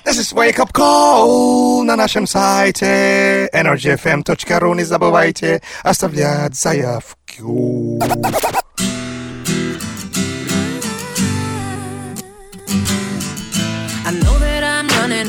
This 0.05 0.19
is 0.19 0.33
Wake 0.33 0.57
Up 0.57 0.71
Call 0.73 1.83
на 1.83 1.95
нашем 1.95 2.27
сайте 2.27 3.47
energyfm.ru. 3.53 4.75
Не 4.75 4.83
забывайте 4.83 5.61
оставлять 5.83 6.55
заявку. 6.55 7.99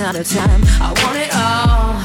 Out 0.05 0.17
of 0.17 0.29
time. 0.29 0.61
I 0.85 0.93
want 1.01 1.17
it 1.17 1.33
all. 1.33 1.97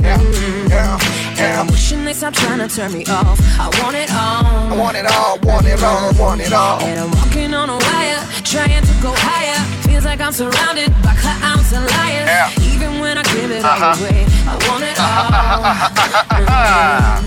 Mm, 0.00 0.16
mm, 0.24 0.70
yeah, 0.70 0.96
yeah, 0.96 1.36
yeah. 1.36 1.60
I'm 1.60 1.66
wishing 1.66 2.02
they 2.06 2.14
stop 2.14 2.32
trying 2.32 2.60
to 2.66 2.68
turn 2.74 2.92
me 2.94 3.04
off. 3.06 3.38
I 3.60 3.68
want 3.82 3.94
it 3.94 4.10
all. 4.10 4.72
I 4.72 4.76
want 4.76 4.96
it 4.96 5.04
all, 5.04 5.38
want 5.42 5.66
it 5.66 5.82
all, 5.82 6.14
want 6.14 6.40
it 6.40 6.52
all. 6.54 6.80
And 6.80 6.98
I'm 6.98 7.10
walking 7.10 7.52
on 7.52 7.68
a 7.68 7.76
wire, 7.76 8.22
trying 8.42 8.80
to 8.80 8.94
go 9.02 9.12
higher. 9.12 9.60
Feels 9.84 10.06
like 10.06 10.20
I'm 10.22 10.32
surrounded 10.32 10.90
by 11.04 11.14
clowns 11.16 11.72
and 11.76 11.84
liars. 11.84 12.26
Yeah. 12.26 12.72
Even 12.72 13.00
when 13.00 13.18
I 13.18 13.22
give 13.24 13.50
it 13.50 13.62
all 13.62 13.84
away, 13.84 14.24
I 14.48 14.56
want 14.64 14.84
it 14.88 14.96
all. 14.96 15.60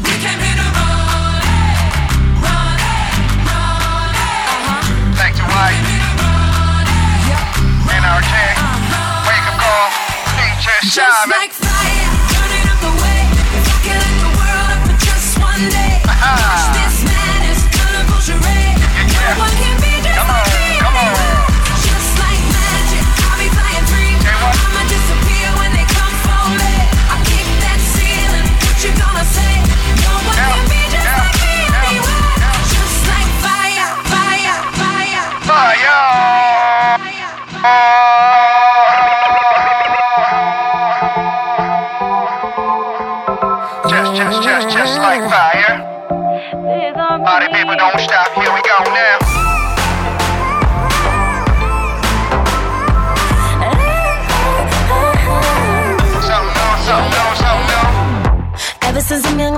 we 0.10 0.14
came 0.26 0.42
here 0.42 0.58
to 0.58 0.68
run 0.74 1.38
it, 1.38 1.86
run 2.42 2.82
it, 2.82 3.46
run 3.46 4.10
it. 4.10 5.18
Thanks 5.22 5.38
to 5.38 5.46
White, 5.46 5.89
Good 10.90 11.02
job, 11.04 11.30
man. 11.30 11.39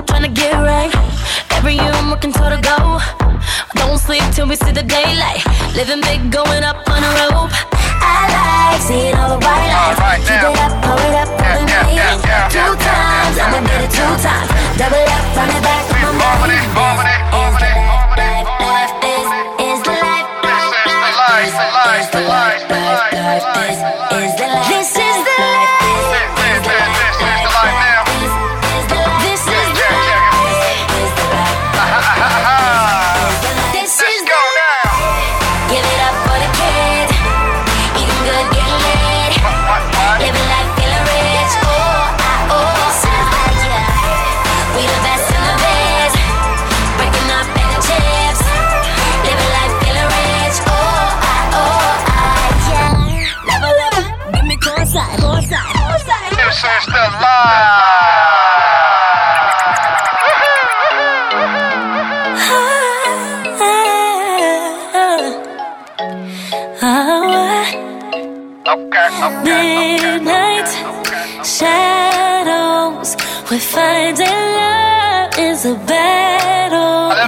Since 0.06 0.16
I'm 0.16 0.24
young, 0.24 0.32
I'm 0.32 0.34
trying 0.34 0.34
to 0.34 0.40
get 0.40 0.52
right. 0.52 0.92
Every 1.52 1.74
year 1.74 1.92
I'm 1.92 2.10
working 2.10 2.32
toward 2.32 2.52
a 2.52 2.60
goal. 2.60 3.00
Don't 3.74 3.98
sleep 3.98 4.22
till 4.32 4.48
we 4.48 4.56
see 4.56 4.72
the 4.72 4.82
daylight. 4.82 5.44
Living 5.74 6.00
big, 6.00 6.30
going 6.30 6.64
up 6.64 6.76
on 6.88 7.02
a 7.02 7.10
rope. 7.30 7.50
I 8.02 8.26
like 8.72 8.80
seeing 8.82 9.14
all 9.14 9.38
the 9.38 9.40
white 9.44 9.68
lights. 9.70 10.00
Right, 10.00 10.20
Keep 10.22 10.42
it 10.42 10.58
up, 10.58 10.72
pull 10.82 10.98
it 10.98 11.14
up, 11.14 11.28
Yeah, 11.28 11.54
pulling 11.54 11.68
yeah, 11.68 11.94
yeah, 11.94 12.26
yeah, 12.26 12.48
Two 12.48 12.72
times, 12.76 13.38
I'ma 13.38 13.60
get 13.66 13.84
it 13.84 13.90
two 13.90 14.12
times. 14.22 14.50
Double 14.78 14.96
up, 14.96 15.36
run 15.36 15.50
it 15.50 15.62
back, 15.62 15.82
come 15.88 16.18
on, 16.18 16.18
bombing 16.18 16.56
it, 16.56 16.74
bombing 16.74 17.06
it, 17.06 17.06
bombing 17.06 17.06
it, 17.06 17.31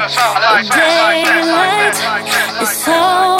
Daylight, 0.07 1.97
it's 2.61 2.89
all 2.89 3.34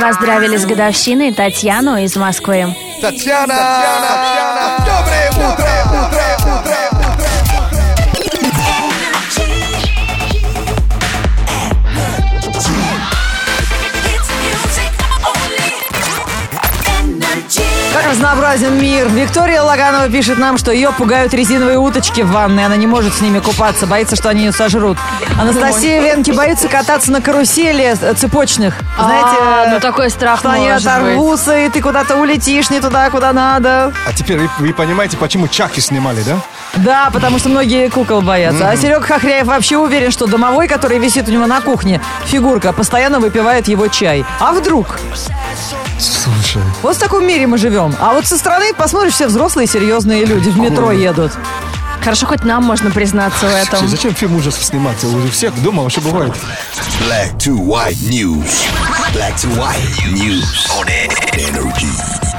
поздравили 0.00 0.56
с 0.56 0.66
годовщиной 0.66 1.32
Татьяну 1.32 1.96
из 1.96 2.16
Москвы. 2.16 2.74
Татьяна! 3.00 3.54
Татьяна! 3.54 4.06
Доброе 4.58 4.75
разнообразен 18.08 18.78
мир. 18.80 19.08
Виктория 19.08 19.62
Лаганова 19.62 20.08
пишет 20.08 20.38
нам, 20.38 20.58
что 20.58 20.72
ее 20.72 20.92
пугают 20.92 21.34
резиновые 21.34 21.78
уточки 21.78 22.22
в 22.22 22.30
ванной. 22.30 22.64
Она 22.64 22.76
не 22.76 22.86
может 22.86 23.14
с 23.14 23.20
ними 23.20 23.38
купаться, 23.38 23.86
боится, 23.86 24.16
что 24.16 24.28
они 24.28 24.44
ее 24.44 24.52
сожрут. 24.52 24.98
Анастасия 25.40 26.00
Венки 26.00 26.30
боится 26.30 26.68
кататься 26.68 27.10
на 27.12 27.20
карусели 27.20 27.96
э, 28.00 28.14
цепочных. 28.14 28.74
Знаете, 28.98 29.28
А, 29.40 29.64
э, 29.66 29.70
ну 29.70 29.80
такой 29.80 30.10
страх 30.10 30.40
что 30.40 30.50
они 30.50 30.68
оторвутся, 30.68 31.56
и 31.56 31.68
ты 31.68 31.80
куда-то 31.80 32.16
улетишь 32.16 32.70
не 32.70 32.80
туда, 32.80 33.10
куда 33.10 33.32
надо. 33.32 33.92
А 34.06 34.12
теперь 34.14 34.38
вы, 34.38 34.50
вы 34.58 34.72
понимаете, 34.72 35.16
почему 35.16 35.48
Чаки 35.48 35.80
снимали, 35.80 36.22
да? 36.22 36.36
Да, 36.78 37.10
потому 37.12 37.38
что 37.38 37.48
многие 37.48 37.88
кукол 37.88 38.20
боятся. 38.22 38.68
А 38.68 38.76
Серега 38.76 39.00
Хохряев 39.02 39.46
вообще 39.46 39.76
уверен, 39.76 40.10
что 40.10 40.26
домовой, 40.26 40.68
который 40.68 40.98
висит 40.98 41.28
у 41.28 41.32
него 41.32 41.46
на 41.46 41.60
кухне, 41.60 42.00
фигурка, 42.26 42.72
постоянно 42.72 43.20
выпивает 43.20 43.68
его 43.68 43.88
чай. 43.88 44.24
А 44.40 44.52
вдруг? 44.52 44.98
Слушай. 45.98 46.62
Вот 46.82 46.96
в 46.96 46.98
таком 46.98 47.26
мире 47.26 47.46
мы 47.46 47.58
живем. 47.58 47.94
А 48.00 48.12
вот 48.12 48.26
со 48.26 48.36
стороны 48.36 48.74
посмотришь, 48.74 49.14
все 49.14 49.26
взрослые 49.26 49.66
серьезные 49.66 50.24
люди 50.24 50.50
в 50.50 50.58
метро 50.58 50.92
едут. 50.92 51.32
Хорошо, 52.02 52.26
хоть 52.26 52.44
нам 52.44 52.62
можно 52.62 52.90
признаться 52.90 53.46
в 53.46 53.54
этом. 53.54 53.88
Зачем 53.88 54.14
фильм 54.14 54.36
ужасов 54.36 54.62
снимать? 54.62 55.02
У 55.02 55.28
всех 55.28 55.60
дома 55.62 55.82
вообще 55.82 56.00
бывает. 56.00 56.34
Black 57.00 57.36
to 57.38 57.56
white 57.56 57.96
news. 58.08 58.64
Black 59.12 59.34
to 59.36 59.48
white 59.56 59.76
news 60.12 60.44
on 60.78 60.86
energy. 61.32 62.35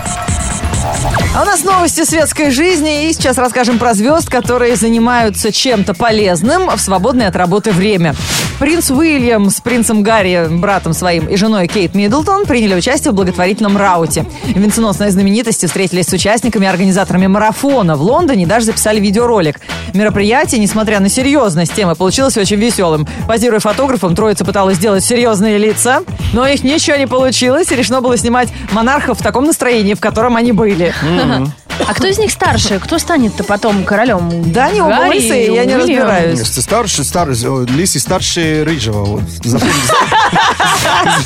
А 1.36 1.42
у 1.42 1.46
нас 1.46 1.64
новости 1.64 2.04
светской 2.04 2.50
жизни. 2.50 3.10
И 3.10 3.14
сейчас 3.14 3.38
расскажем 3.38 3.80
про 3.80 3.94
звезд, 3.94 4.30
которые 4.30 4.76
занимаются 4.76 5.52
чем-то 5.52 5.94
полезным 5.94 6.70
в 6.70 6.80
свободное 6.80 7.28
от 7.28 7.36
работы 7.36 7.72
время. 7.72 8.16
Принц 8.60 8.90
Уильям 8.90 9.52
с 9.52 9.62
принцем 9.62 10.02
Гарри, 10.02 10.48
братом 10.50 10.94
своим 10.94 11.28
и 11.28 11.36
женой 11.36 11.68
Кейт 11.68 11.94
Миддлтон 11.94 12.48
приняли 12.48 12.74
участие 12.74 13.12
в 13.12 13.16
благотворительном 13.16 13.78
рауте. 13.78 14.26
Венценосные 14.48 15.12
знаменитости 15.12 15.68
встретились 15.68 16.08
с 16.08 16.14
участниками 16.14 16.66
и 16.66 16.68
организаторами 16.68 17.28
марафона 17.28 17.96
в 17.96 18.02
Лондоне 18.02 18.44
и 18.44 18.46
даже 18.48 18.66
записали 18.66 19.00
видеоролик. 19.00 19.60
Мероприятие, 19.94 20.60
несмотря 20.60 21.00
на 21.00 21.08
серьезность 21.08 21.76
темы, 21.76 21.94
получилось 21.94 22.36
очень 22.36 22.58
веселым. 22.58 23.08
Позируя 23.28 23.60
фотографом, 23.60 24.16
троица 24.16 24.44
пыталась 24.44 24.78
сделать 24.78 25.06
серьезные 25.06 25.60
лица, 25.60 26.02
но 26.34 26.42
у 26.42 26.48
них 26.48 26.64
ничего 26.64 26.98
не 26.98 27.06
получилось, 27.06 27.72
и 27.72 27.76
решено 27.76 28.02
было 28.02 28.18
снимать 28.18 28.50
монархов 28.72 29.20
в 29.20 29.24
таком 29.24 29.46
настроении, 29.46 29.94
в 29.94 30.00
котором 30.00 30.36
они 30.36 30.52
были. 30.52 30.96
А 31.86 31.94
кто 31.94 32.08
из 32.08 32.18
них 32.18 32.32
старше? 32.32 32.80
Кто 32.80 32.98
станет-то 32.98 33.44
потом 33.44 33.84
королем? 33.84 34.52
Да, 34.52 34.66
они 34.66 34.82
оба 34.82 34.90
Гарри 34.90 35.16
лысые, 35.20 35.46
я 35.54 35.66
не 35.66 35.76
Уильям? 35.76 36.04
разбираюсь. 36.08 36.42
Старше, 36.48 37.04
старше, 37.04 37.50
о, 37.50 37.66
Лиси 37.66 37.98
старше 37.98 38.64
Рыжего. 38.66 39.04
Вот. 39.04 39.24
Запомни, 39.44 39.74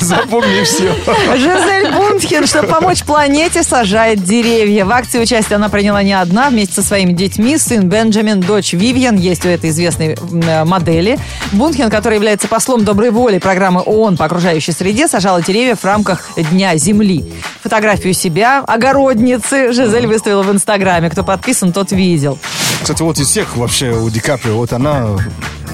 запомни 0.00 0.64
все. 0.64 0.94
Жизель 1.36 1.92
Бунтхен, 1.92 2.46
чтобы 2.46 2.68
помочь 2.68 3.02
планете, 3.04 3.62
сажает 3.62 4.22
деревья. 4.24 4.84
В 4.84 4.90
акции 4.90 5.20
участия 5.20 5.56
она 5.56 5.68
приняла 5.68 6.02
не 6.02 6.12
одна, 6.12 6.50
вместе 6.50 6.74
со 6.74 6.82
своими 6.82 7.12
детьми. 7.12 7.56
Сын 7.58 7.88
Бенджамин, 7.88 8.40
дочь 8.40 8.72
Вивьен, 8.72 9.16
есть 9.16 9.44
у 9.46 9.48
этой 9.48 9.70
известной 9.70 10.16
э, 10.16 10.64
модели. 10.64 11.18
Бунтхен, 11.52 11.90
который 11.90 12.14
является 12.16 12.48
послом 12.48 12.84
доброй 12.84 13.10
воли 13.10 13.38
программы 13.38 13.80
ООН 13.80 14.16
по 14.16 14.24
окружающей 14.26 14.72
среде, 14.72 15.08
сажала 15.08 15.42
деревья 15.42 15.76
в 15.76 15.84
рамках 15.84 16.30
Дня 16.36 16.76
Земли. 16.76 17.24
Фотографию 17.62 18.12
себя, 18.14 18.60
огородницы, 18.66 19.72
Жизель 19.72 20.06
выставила 20.06 20.41
в 20.42 20.50
Инстаграме. 20.50 21.10
Кто 21.10 21.24
подписан, 21.24 21.72
тот 21.72 21.92
видел. 21.92 22.38
Кстати, 22.80 23.02
вот 23.02 23.18
из 23.18 23.28
всех 23.28 23.56
вообще 23.56 23.92
у 23.92 24.10
Ди 24.10 24.20
Каприо, 24.20 24.56
вот 24.56 24.72
она 24.72 25.16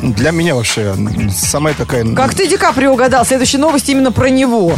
для 0.03 0.31
меня 0.31 0.55
вообще 0.55 0.95
самая 1.35 1.75
такая... 1.75 2.05
Как 2.15 2.35
ты 2.35 2.47
Ди 2.47 2.57
Каприо 2.57 2.93
угадал? 2.93 3.25
Следующая 3.25 3.59
новость 3.59 3.89
именно 3.89 4.13
про 4.13 4.29
него. 4.31 4.73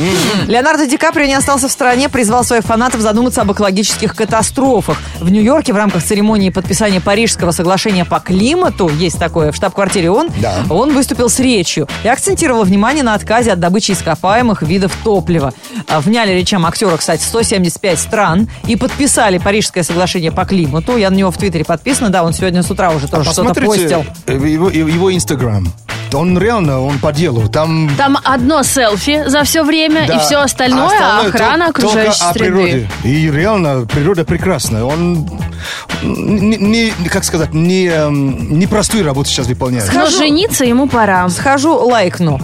Леонардо 0.47 0.87
Ди 0.87 0.97
Каприо 0.97 1.27
не 1.27 1.35
остался 1.35 1.69
в 1.69 1.73
стране, 1.73 2.09
призвал 2.09 2.45
своих 2.45 2.65
фанатов 2.65 3.01
задуматься 3.01 3.43
об 3.43 3.53
экологических 3.53 4.15
катастрофах. 4.15 4.99
В 5.21 5.31
Нью-Йорке 5.31 5.73
в 5.73 5.77
рамках 5.77 6.03
церемонии 6.03 6.51
подписания 6.51 7.01
Парижского 7.01 7.51
соглашения 7.51 8.05
по 8.05 8.21
климату, 8.21 8.89
есть 8.89 9.19
такое 9.19 9.53
в 9.53 9.57
штаб-квартире 9.57 10.11
ООН, 10.11 10.31
Да. 10.41 10.55
он 10.71 10.95
выступил 10.95 11.29
с 11.29 11.39
речью 11.39 11.89
и 12.05 12.09
акцентировал 12.09 12.65
внимание 12.65 13.03
на 13.03 13.15
отказе 13.15 13.53
от 13.53 13.61
добычи 13.61 13.93
ископаемых 13.93 14.63
видов 14.63 14.93
топлива. 15.05 15.53
А, 15.89 16.01
Вняли 16.01 16.33
речам 16.33 16.65
актера, 16.67 16.97
кстати, 16.97 17.23
175 17.23 17.99
стран 17.99 18.49
и 18.67 18.77
подписали 18.77 19.39
Парижское 19.39 19.83
соглашение 19.83 20.33
по 20.33 20.45
климату. 20.45 20.97
Я 20.97 21.11
на 21.11 21.15
него 21.17 21.31
в 21.31 21.37
Твиттере 21.37 21.65
подписана, 21.65 22.09
да, 22.11 22.25
он 22.25 22.33
сегодня 22.33 22.63
с 22.63 22.71
утра 22.71 22.91
уже 22.91 23.07
тоже 23.09 23.31
что-то 23.31 23.55
постил. 23.55 24.05
э, 24.27 24.33
его, 24.35 25.10
его 25.11 25.17
Инстаграм. 25.17 25.67
Он 26.13 26.37
реально, 26.39 26.81
он 26.81 26.99
по 26.99 27.13
делу. 27.13 27.49
Там 27.49 27.89
Там 27.97 28.19
одно 28.25 28.65
селфи 28.65 29.23
за 29.29 29.45
все 29.45 29.63
время, 29.63 30.07
Да. 30.09 30.17
и 30.17 30.19
все 30.19 30.39
остальное, 30.41 30.99
А 31.01 31.21
охрана 31.27 31.67
только 31.67 31.83
окружающей 31.83 32.23
о 32.25 32.33
среды. 32.33 32.45
природе. 32.47 32.91
И 33.05 33.31
реально 33.31 33.87
природа 33.87 34.25
прекрасная. 34.25 34.83
Он 34.83 35.29
не, 36.03 36.57
не- 36.57 37.09
как 37.09 37.23
сказать, 37.25 37.55
не, 37.55 37.87
эм, 37.87 38.59
непростую 38.59 39.05
работу 39.05 39.29
сейчас 39.31 39.47
выполняет. 39.47 39.89
Но 39.95 40.07
жениться 40.07 40.65
ему 40.65 40.89
пора. 40.89 41.29
Схожу, 41.29 41.75
лайкну. 41.77 42.41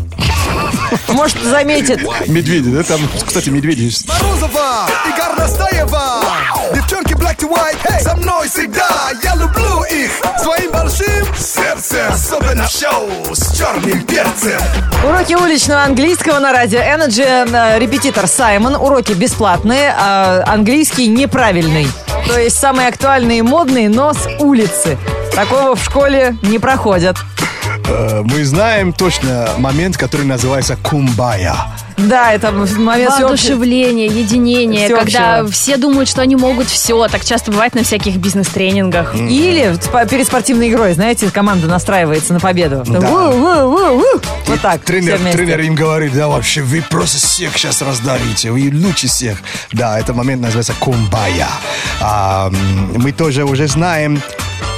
Может, 1.09 1.43
заметит. 1.43 2.01
Медведи, 2.29 2.71
да? 2.71 2.85
Там, 2.85 3.01
кстати, 3.27 3.49
медведи 3.49 3.83
есть. 3.83 4.09
Морозова 4.09 4.87
и 5.09 5.21
Горностаева 5.21 6.21
Девчонки 6.75 7.15
black 7.15 7.37
to 7.39 7.49
white, 7.51 8.01
со 8.03 8.15
мной 8.17 8.49
всегда 8.49 8.87
Я 9.25 9.35
люблю 9.35 9.83
их 9.85 10.11
своим 10.43 10.71
большим 10.71 11.27
Особенно 12.37 12.69
шоу 12.69 13.35
с 13.35 13.57
черным 13.57 14.03
перцем 14.03 14.61
Уроки 15.05 15.35
уличного 15.35 15.85
английского 15.85 16.39
на 16.39 16.53
радио 16.53 16.81
Energy. 16.81 17.25
Э, 17.25 17.79
Репетитор 17.79 18.27
Саймон. 18.27 18.75
Уроки 18.75 19.13
бесплатные, 19.13 19.95
а 19.97 20.45
английский 20.47 21.07
неправильный. 21.07 21.89
То 22.27 22.39
есть 22.39 22.59
самые 22.59 22.89
актуальные 22.89 23.39
и 23.39 23.43
модные, 23.43 23.89
но 23.89 24.13
с 24.13 24.29
улицы. 24.39 24.99
Такого 25.35 25.77
в 25.77 25.83
школе 25.83 26.37
не 26.43 26.59
проходят. 26.59 27.17
Э, 27.89 28.23
Мы 28.25 28.45
знаем 28.45 28.93
точно 28.93 29.49
момент, 29.59 29.97
который 29.97 30.27
называется 30.27 30.77
кумбая. 30.77 31.55
Да, 31.97 32.33
это 32.35 32.53
момент 32.53 33.11
единение, 34.11 34.85
Всеобщего. 34.87 34.99
когда 35.19 35.47
все 35.47 35.79
думают, 35.79 36.09
что 36.11 36.21
они 36.21 36.37
могут 36.37 36.69
все. 36.69 37.09
Так 37.09 37.25
часто 37.25 37.51
бывает 37.51 37.75
на 37.75 37.85
всяких 37.85 38.17
бизнес-тренингах. 38.17 39.15
Или 39.15 39.73
спа- 39.79 40.07
перед 40.09 40.27
спортивной 40.27 40.69
игрой, 40.69 40.93
знаете, 40.93 41.31
команда 41.31 41.69
настраивается 41.69 42.35
на 42.35 42.41
победу. 42.41 42.83
Да. 42.87 42.99
Ву-ву-ву-ву. 42.99 44.23
Вот 44.47 44.61
так. 44.61 44.83
Тренер, 44.85 45.19
тренер 45.33 45.61
им 45.61 45.75
говорит, 45.75 46.13
да 46.13 46.29
вообще, 46.29 46.61
вы 46.61 46.83
просто 46.83 47.17
всех 47.19 47.57
сейчас 47.57 47.81
раздавите, 47.81 48.51
вы 48.51 48.71
лучше 48.75 49.07
всех. 49.07 49.39
Да, 49.73 49.99
этот 49.99 50.15
момент 50.17 50.43
называется 50.43 50.75
кумбая. 50.79 51.49
А, 52.03 52.51
мы 52.95 53.13
тоже 53.13 53.45
уже 53.45 53.69
знаем, 53.69 54.21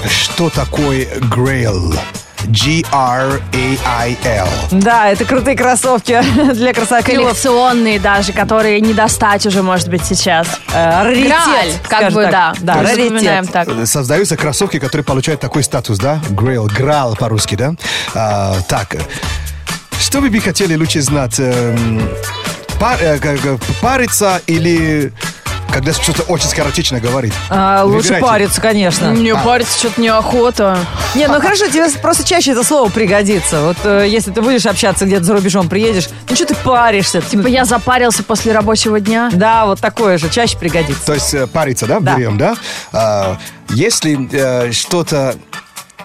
что 0.08 0.50
такое 0.50 1.08
грейл. 1.34 1.94
G-R-A-I-L. 2.48 4.48
Да, 4.72 5.08
это 5.10 5.24
крутые 5.24 5.56
кроссовки 5.56 6.20
для 6.54 6.72
красофилов. 6.72 7.28
Коллекционные 7.28 8.00
даже, 8.00 8.32
которые 8.32 8.80
не 8.80 8.94
достать 8.94 9.44
уже, 9.46 9.62
может 9.62 9.88
быть, 9.88 10.04
сейчас. 10.04 10.46
Э, 10.72 11.02
Раритет, 11.04 11.28
Грааль, 11.28 11.72
как 11.88 12.12
бы, 12.12 12.22
так. 12.24 12.32
да. 12.32 12.54
Да, 12.60 12.82
раритет. 12.82 13.52
так. 13.52 13.68
Создаются 13.84 14.36
кроссовки, 14.36 14.78
которые 14.78 15.04
получают 15.04 15.40
такой 15.40 15.62
статус, 15.62 15.98
да? 15.98 16.20
Грейл, 16.30 16.66
грал 16.66 17.14
по-русски, 17.16 17.54
да? 17.54 17.74
А, 18.14 18.56
так, 18.68 18.96
что 20.00 20.20
вы 20.20 20.30
бы 20.30 20.40
хотели 20.40 20.74
лучше 20.74 21.02
знать? 21.02 21.34
эм, 21.38 22.08
пар- 22.80 22.98
э, 23.00 23.18
э, 23.22 23.58
париться 23.82 24.40
или 24.46 25.12
когда 25.78 25.92
что-то 25.92 26.24
очень 26.24 26.48
скоротечно 26.48 26.98
говорит? 26.98 27.32
А, 27.50 27.84
лучше 27.84 27.98
Выбирайте. 28.14 28.26
париться, 28.26 28.60
конечно. 28.60 29.10
Мне 29.10 29.36
париться 29.36 29.78
что-то 29.78 30.00
неохота. 30.00 30.76
Не, 31.14 31.28
ну 31.28 31.40
хорошо, 31.40 31.68
тебе 31.68 31.88
просто 32.02 32.24
чаще 32.24 32.50
это 32.50 32.64
слово 32.64 32.88
пригодится. 32.90 33.60
Вот 33.62 33.76
э, 33.84 34.06
если 34.08 34.32
ты 34.32 34.42
будешь 34.42 34.66
общаться 34.66 35.06
где-то 35.06 35.22
за 35.22 35.34
рубежом, 35.34 35.68
приедешь, 35.68 36.08
ну 36.28 36.34
что 36.34 36.46
ты 36.46 36.56
паришься? 36.56 37.20
Типа 37.20 37.46
я 37.46 37.64
запарился 37.64 38.24
после 38.24 38.52
рабочего 38.52 38.98
дня. 38.98 39.30
Да, 39.32 39.66
вот 39.66 39.80
такое 39.80 40.18
же, 40.18 40.28
чаще 40.30 40.58
пригодится. 40.58 41.06
То 41.06 41.14
есть 41.14 41.32
э, 41.34 41.46
париться, 41.46 41.86
да, 41.86 42.00
Да. 42.00 42.16
берем, 42.16 42.38
да? 42.38 42.56
А, 42.92 43.38
если 43.68 44.28
э, 44.32 44.72
что-то 44.72 45.36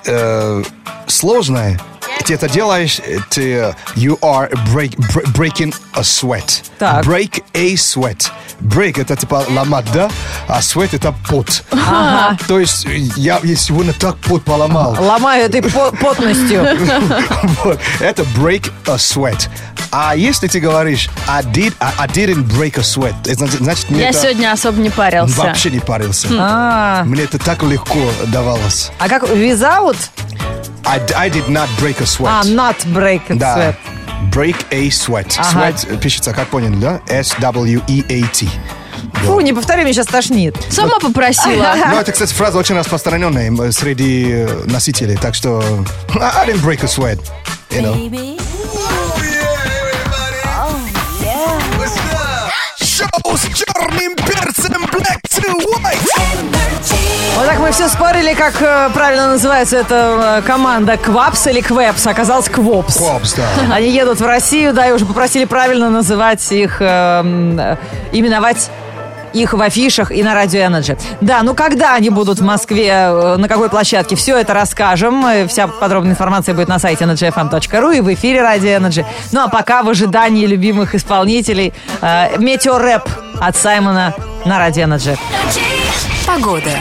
э, 0.05 0.63
сложное 1.07 1.79
ты 2.25 2.35
это 2.35 2.47
делаешь, 2.47 3.01
ты 3.31 3.75
you 3.95 4.17
are 4.21 4.49
break, 4.73 4.95
br- 5.13 5.25
breaking 5.35 5.75
a 5.93 6.01
sweat. 6.01 6.63
Так. 6.77 7.03
Break 7.05 7.43
a 7.53 7.73
sweat. 7.73 8.31
Break 8.61 9.01
это 9.01 9.15
типа 9.15 9.43
ломать, 9.49 9.85
да? 9.93 10.09
А 10.47 10.59
sweat 10.59 10.89
это 10.93 11.13
пот. 11.27 11.63
То 12.47 12.59
есть 12.59 12.85
я, 13.17 13.39
я 13.43 13.55
сегодня 13.55 13.93
так 13.93 14.17
пот 14.17 14.43
поломал. 14.43 14.95
Ломаю 14.99 15.45
этой 15.45 15.61
по- 15.61 15.91
потностью. 15.91 16.63
Вот. 17.63 17.79
Это 17.99 18.23
break 18.37 18.71
a 18.87 18.95
sweat. 18.95 19.49
А 19.91 20.15
если 20.15 20.47
ты 20.47 20.59
говоришь 20.59 21.09
I, 21.27 21.43
did, 21.43 21.73
I, 21.79 21.93
I 21.99 22.07
didn't 22.07 22.45
break 22.57 22.77
a 22.79 22.81
sweat, 22.81 23.13
это 23.25 23.45
значит, 23.45 23.89
мне 23.91 24.01
Я 24.01 24.09
это 24.09 24.19
сегодня 24.21 24.51
особо 24.51 24.79
не 24.81 24.89
парился. 24.89 25.37
вообще 25.37 25.69
не 25.69 25.79
парился. 25.79 26.27
А, 26.31 27.03
Мне 27.03 27.23
это 27.23 27.37
так 27.37 27.61
легко 27.63 27.99
давалось. 28.27 28.91
а 28.99 29.07
как 29.07 29.23
without? 29.23 29.95
I, 30.85 30.99
I 31.15 31.29
did 31.29 31.47
not 31.47 31.67
break 31.79 32.01
a 32.01 32.05
sweat. 32.05 32.27
А, 32.27 32.43
not 32.43 32.75
break 32.87 33.21
a 33.29 33.35
да. 33.35 33.57
sweat. 33.57 33.75
Break 34.31 34.55
a 34.71 34.87
sweat. 34.89 35.35
Ага. 35.37 35.69
Sweat 35.69 35.97
пишется, 35.99 36.33
как 36.33 36.47
поняли, 36.49 36.75
да? 36.75 37.01
S-W-E-A-T. 37.07 38.47
Фу, 39.25 39.39
не 39.41 39.53
повтори, 39.53 39.83
меня 39.83 39.93
сейчас 39.93 40.07
тошнит. 40.07 40.55
Сама 40.69 40.99
попросила. 40.99 41.75
Ну, 41.89 41.99
это, 41.99 42.11
кстати, 42.11 42.33
фраза 42.33 42.57
очень 42.57 42.75
распространенная 42.75 43.71
среди 43.71 44.31
э, 44.31 44.63
носителей, 44.65 45.15
так 45.17 45.35
что 45.35 45.61
I 46.15 46.47
didn't 46.47 46.61
break 46.63 46.83
a 46.83 46.87
sweat. 46.87 47.19
You 47.69 47.81
know. 47.81 48.39
Шоу 52.79 53.37
с 53.37 53.41
черным 53.55 54.15
перцем 54.15 54.85
Black 54.85 55.21
to 55.29 55.59
White. 55.59 56.52
Вот 57.35 57.47
так 57.47 57.59
мы 57.59 57.71
все 57.71 57.87
спорили, 57.89 58.33
как 58.33 58.61
э, 58.61 58.89
правильно 58.93 59.27
называется 59.27 59.77
эта 59.77 60.39
э, 60.39 60.47
команда, 60.47 60.97
Квапс 60.97 61.47
или 61.47 61.61
Квепс. 61.61 62.05
Оказалось, 62.05 62.47
Квопс. 62.49 62.97
Квопс, 62.97 63.33
да. 63.33 63.43
Они 63.71 63.89
едут 63.89 64.19
в 64.19 64.25
Россию, 64.25 64.73
да, 64.73 64.87
и 64.87 64.91
уже 64.91 65.05
попросили 65.05 65.45
правильно 65.45 65.89
называть 65.89 66.51
их, 66.51 66.77
э, 66.79 66.85
м, 66.85 67.59
э, 67.59 67.77
именовать 68.11 68.69
их 69.33 69.53
в 69.53 69.61
афишах 69.61 70.11
и 70.11 70.21
на 70.21 70.35
Радио 70.35 70.61
Energy. 70.61 70.95
Да, 71.21 71.41
ну 71.41 71.55
когда 71.55 71.95
они 71.95 72.11
будут 72.11 72.37
в 72.37 72.43
Москве, 72.43 72.89
э, 72.89 73.35
на 73.37 73.47
какой 73.47 73.67
площадке, 73.69 74.15
все 74.15 74.37
это 74.37 74.53
расскажем. 74.53 75.25
Вся 75.47 75.67
подробная 75.67 76.11
информация 76.11 76.53
будет 76.53 76.67
на 76.67 76.77
сайте 76.77 77.05
energyfm.ru 77.05 77.97
и 77.97 78.01
в 78.01 78.13
эфире 78.13 78.43
Радио 78.43 78.69
Energy. 78.69 79.03
Ну 79.31 79.41
а 79.41 79.47
пока 79.47 79.81
в 79.81 79.89
ожидании 79.89 80.45
любимых 80.45 80.93
исполнителей 80.93 81.73
э, 82.01 82.37
Метеорэп 82.37 83.09
от 83.41 83.55
Саймона 83.57 84.13
на 84.45 84.59
Радио 84.59 84.83
Energy. 84.83 85.17
Погода. 86.25 86.71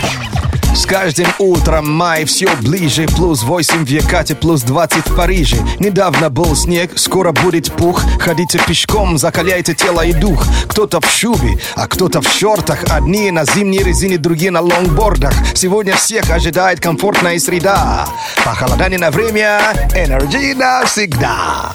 С 0.75 0.87
каждым 0.87 1.27
утром 1.39 1.91
май 1.91 2.25
все 2.25 2.49
ближе. 2.63 3.07
Плюс 3.07 3.43
8 3.43 3.85
в 3.85 3.89
Якате, 3.89 4.35
плюс 4.35 4.63
20 4.63 5.09
в 5.09 5.17
Париже. 5.17 5.57
Недавно 5.79 6.31
был 6.31 6.57
снег, 6.57 6.93
скоро 6.97 7.33
будет 7.33 7.71
пух. 7.73 8.03
Ходите 8.21 8.59
пешком, 8.67 9.19
закаляйте 9.19 9.75
тело 9.75 10.01
и 10.03 10.13
дух. 10.13 10.45
Кто-то 10.69 11.01
в 11.01 11.11
шубе, 11.11 11.59
а 11.77 11.87
кто-то 11.87 12.23
в 12.23 12.29
шортах. 12.29 12.85
Одни 12.91 13.31
на 13.31 13.45
зимней 13.45 13.83
резине, 13.83 14.17
другие 14.17 14.51
на 14.51 14.61
лонгбордах. 14.61 15.35
Сегодня 15.55 15.95
всех 15.97 16.31
ожидает 16.31 16.81
комфортная 16.81 17.39
среда. 17.39 18.07
Похолодание 18.45 18.99
на 18.99 19.11
время, 19.11 19.61
энергии 19.95 20.55
навсегда. 20.55 21.73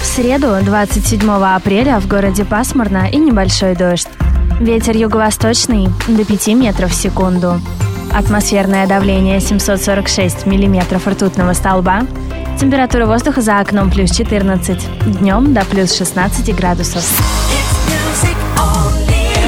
В 0.00 0.04
среду, 0.04 0.58
27 0.62 1.30
апреля, 1.30 2.00
в 2.00 2.08
городе 2.08 2.44
пасмурно 2.44 3.08
и 3.08 3.16
небольшой 3.16 3.76
дождь. 3.76 4.08
Ветер 4.62 4.96
юго-восточный 4.96 5.88
до 6.06 6.24
5 6.24 6.46
метров 6.54 6.92
в 6.92 6.94
секунду. 6.94 7.60
Атмосферное 8.12 8.86
давление 8.86 9.40
746 9.40 10.46
миллиметров 10.46 11.08
ртутного 11.08 11.52
столба. 11.52 12.02
Температура 12.60 13.06
воздуха 13.06 13.40
за 13.40 13.58
окном 13.58 13.90
плюс 13.90 14.12
14. 14.12 15.18
Днем 15.18 15.52
до 15.52 15.64
плюс 15.64 15.92
16 15.98 16.54
градусов. 16.54 17.02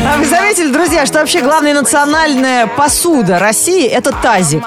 А 0.07 0.19
вы 0.19 0.27
заметили, 0.27 0.71
друзья, 0.71 1.07
что 1.07 1.21
вообще 1.21 1.40
главная 1.40 1.73
национальная 1.75 2.67
посуда 2.67 3.38
России– 3.38 3.87
это 3.88 4.12
тазик. 4.12 4.62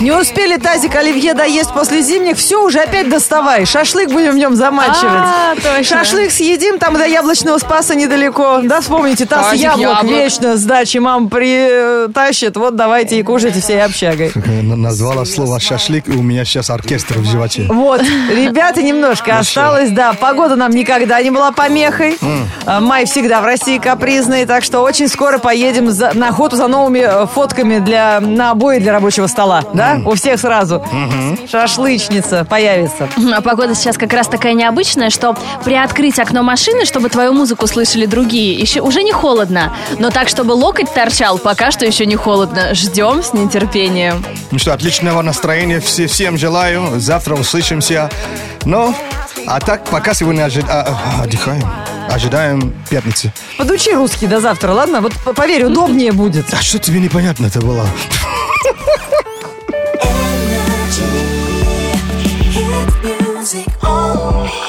Не 0.00 0.12
успели 0.12 0.56
тазик 0.56 0.94
Оливье 0.94 1.34
доесть 1.34 1.72
после 1.72 2.00
зимних, 2.02 2.36
все, 2.36 2.62
уже 2.64 2.78
опять 2.78 3.08
доставай. 3.10 3.64
Шашлык 3.66 4.10
будем 4.10 4.32
в 4.32 4.36
нем 4.36 4.54
замачивать. 4.54 5.02
А, 5.04 5.54
точно. 5.56 5.82
Шашлык 5.82 6.30
съедим, 6.30 6.78
там 6.78 6.94
до 6.94 7.04
яблочного 7.06 7.58
спаса 7.58 7.96
недалеко. 7.96 8.60
Да, 8.62 8.80
вспомните, 8.80 9.26
таз 9.26 9.48
Тазик 9.48 9.62
яблок, 9.64 9.80
яблок. 9.98 10.04
вечно 10.04 10.56
с 10.56 10.62
дачи 10.64 10.98
мам 10.98 11.28
притащит. 11.28 12.56
Вот 12.56 12.76
давайте 12.76 13.18
и 13.18 13.22
кушайте 13.24 13.60
всей 13.60 13.82
общагой. 13.82 14.30
Назвала 14.62 15.24
слово 15.24 15.58
шашлык, 15.58 16.08
и 16.08 16.12
у 16.12 16.22
меня 16.22 16.44
сейчас 16.44 16.70
оркестр 16.70 17.18
в 17.18 17.24
животе 17.24 17.66
Вот, 17.68 18.00
ребята, 18.02 18.80
немножко 18.82 19.38
осталось, 19.38 19.90
да. 19.90 20.12
Погода 20.12 20.54
нам 20.54 20.70
никогда 20.70 21.20
не 21.20 21.30
была 21.30 21.50
помехой. 21.50 22.16
А, 22.64 22.80
Май 22.80 23.06
всегда 23.06 23.40
в 23.40 23.44
России 23.44 23.78
капризный, 23.78 24.46
так 24.46 24.62
что 24.62 24.67
очень 24.74 25.08
скоро 25.08 25.38
поедем 25.38 25.90
за- 25.90 26.12
на 26.14 26.28
охоту 26.28 26.56
за 26.56 26.66
новыми 26.68 27.00
э, 27.00 27.26
фотками 27.26 27.78
для, 27.78 28.20
на 28.20 28.50
обои 28.52 28.78
для 28.78 28.92
рабочего 28.92 29.26
стола, 29.26 29.64
да? 29.74 30.00
У 30.04 30.14
всех 30.14 30.38
сразу. 30.40 30.84
Шашлычница 31.50 32.44
появится. 32.44 33.08
А 33.34 33.40
погода 33.40 33.74
сейчас 33.74 33.96
как 33.96 34.12
раз 34.12 34.28
такая 34.28 34.52
необычная, 34.54 35.10
что 35.10 35.36
приоткрыть 35.64 36.18
окно 36.18 36.42
машины, 36.42 36.84
чтобы 36.84 37.08
твою 37.08 37.32
музыку 37.32 37.66
слышали 37.66 38.06
другие, 38.06 38.52
еще 38.54 38.80
уже 38.80 39.02
не 39.02 39.12
холодно. 39.12 39.72
Но 39.98 40.10
так, 40.10 40.28
чтобы 40.28 40.52
локоть 40.52 40.92
торчал, 40.92 41.38
пока 41.38 41.70
что 41.70 41.86
еще 41.86 42.06
не 42.06 42.16
холодно. 42.16 42.74
Ждем 42.74 43.22
с 43.22 43.32
нетерпением. 43.32 44.24
Ну 44.50 44.58
что, 44.58 44.72
отличного 44.74 45.22
настроения 45.22 45.80
все, 45.80 46.06
всем 46.06 46.36
желаю. 46.36 46.98
Завтра 47.00 47.34
услышимся. 47.34 48.10
Ну, 48.64 48.94
а 49.50 49.60
так, 49.60 49.84
пока 49.84 50.12
сегодня 50.14 50.42
ожи- 50.44 50.64
а, 50.68 50.98
а, 51.20 51.22
отдыхаем. 51.22 51.64
Ожидаем 52.10 52.74
пятницы. 52.90 53.32
Подучи 53.56 53.92
русский 53.94 54.26
до 54.26 54.40
завтра, 54.40 54.72
ладно? 54.72 55.00
Вот 55.00 55.14
поверь, 55.34 55.64
удобнее 55.64 56.12
будет. 56.12 56.52
А 56.52 56.56
что 56.62 56.78
тебе 56.78 57.00
непонятно 57.00 57.46
это 57.46 57.60
было? 57.60 57.86
Energy. 63.02 64.67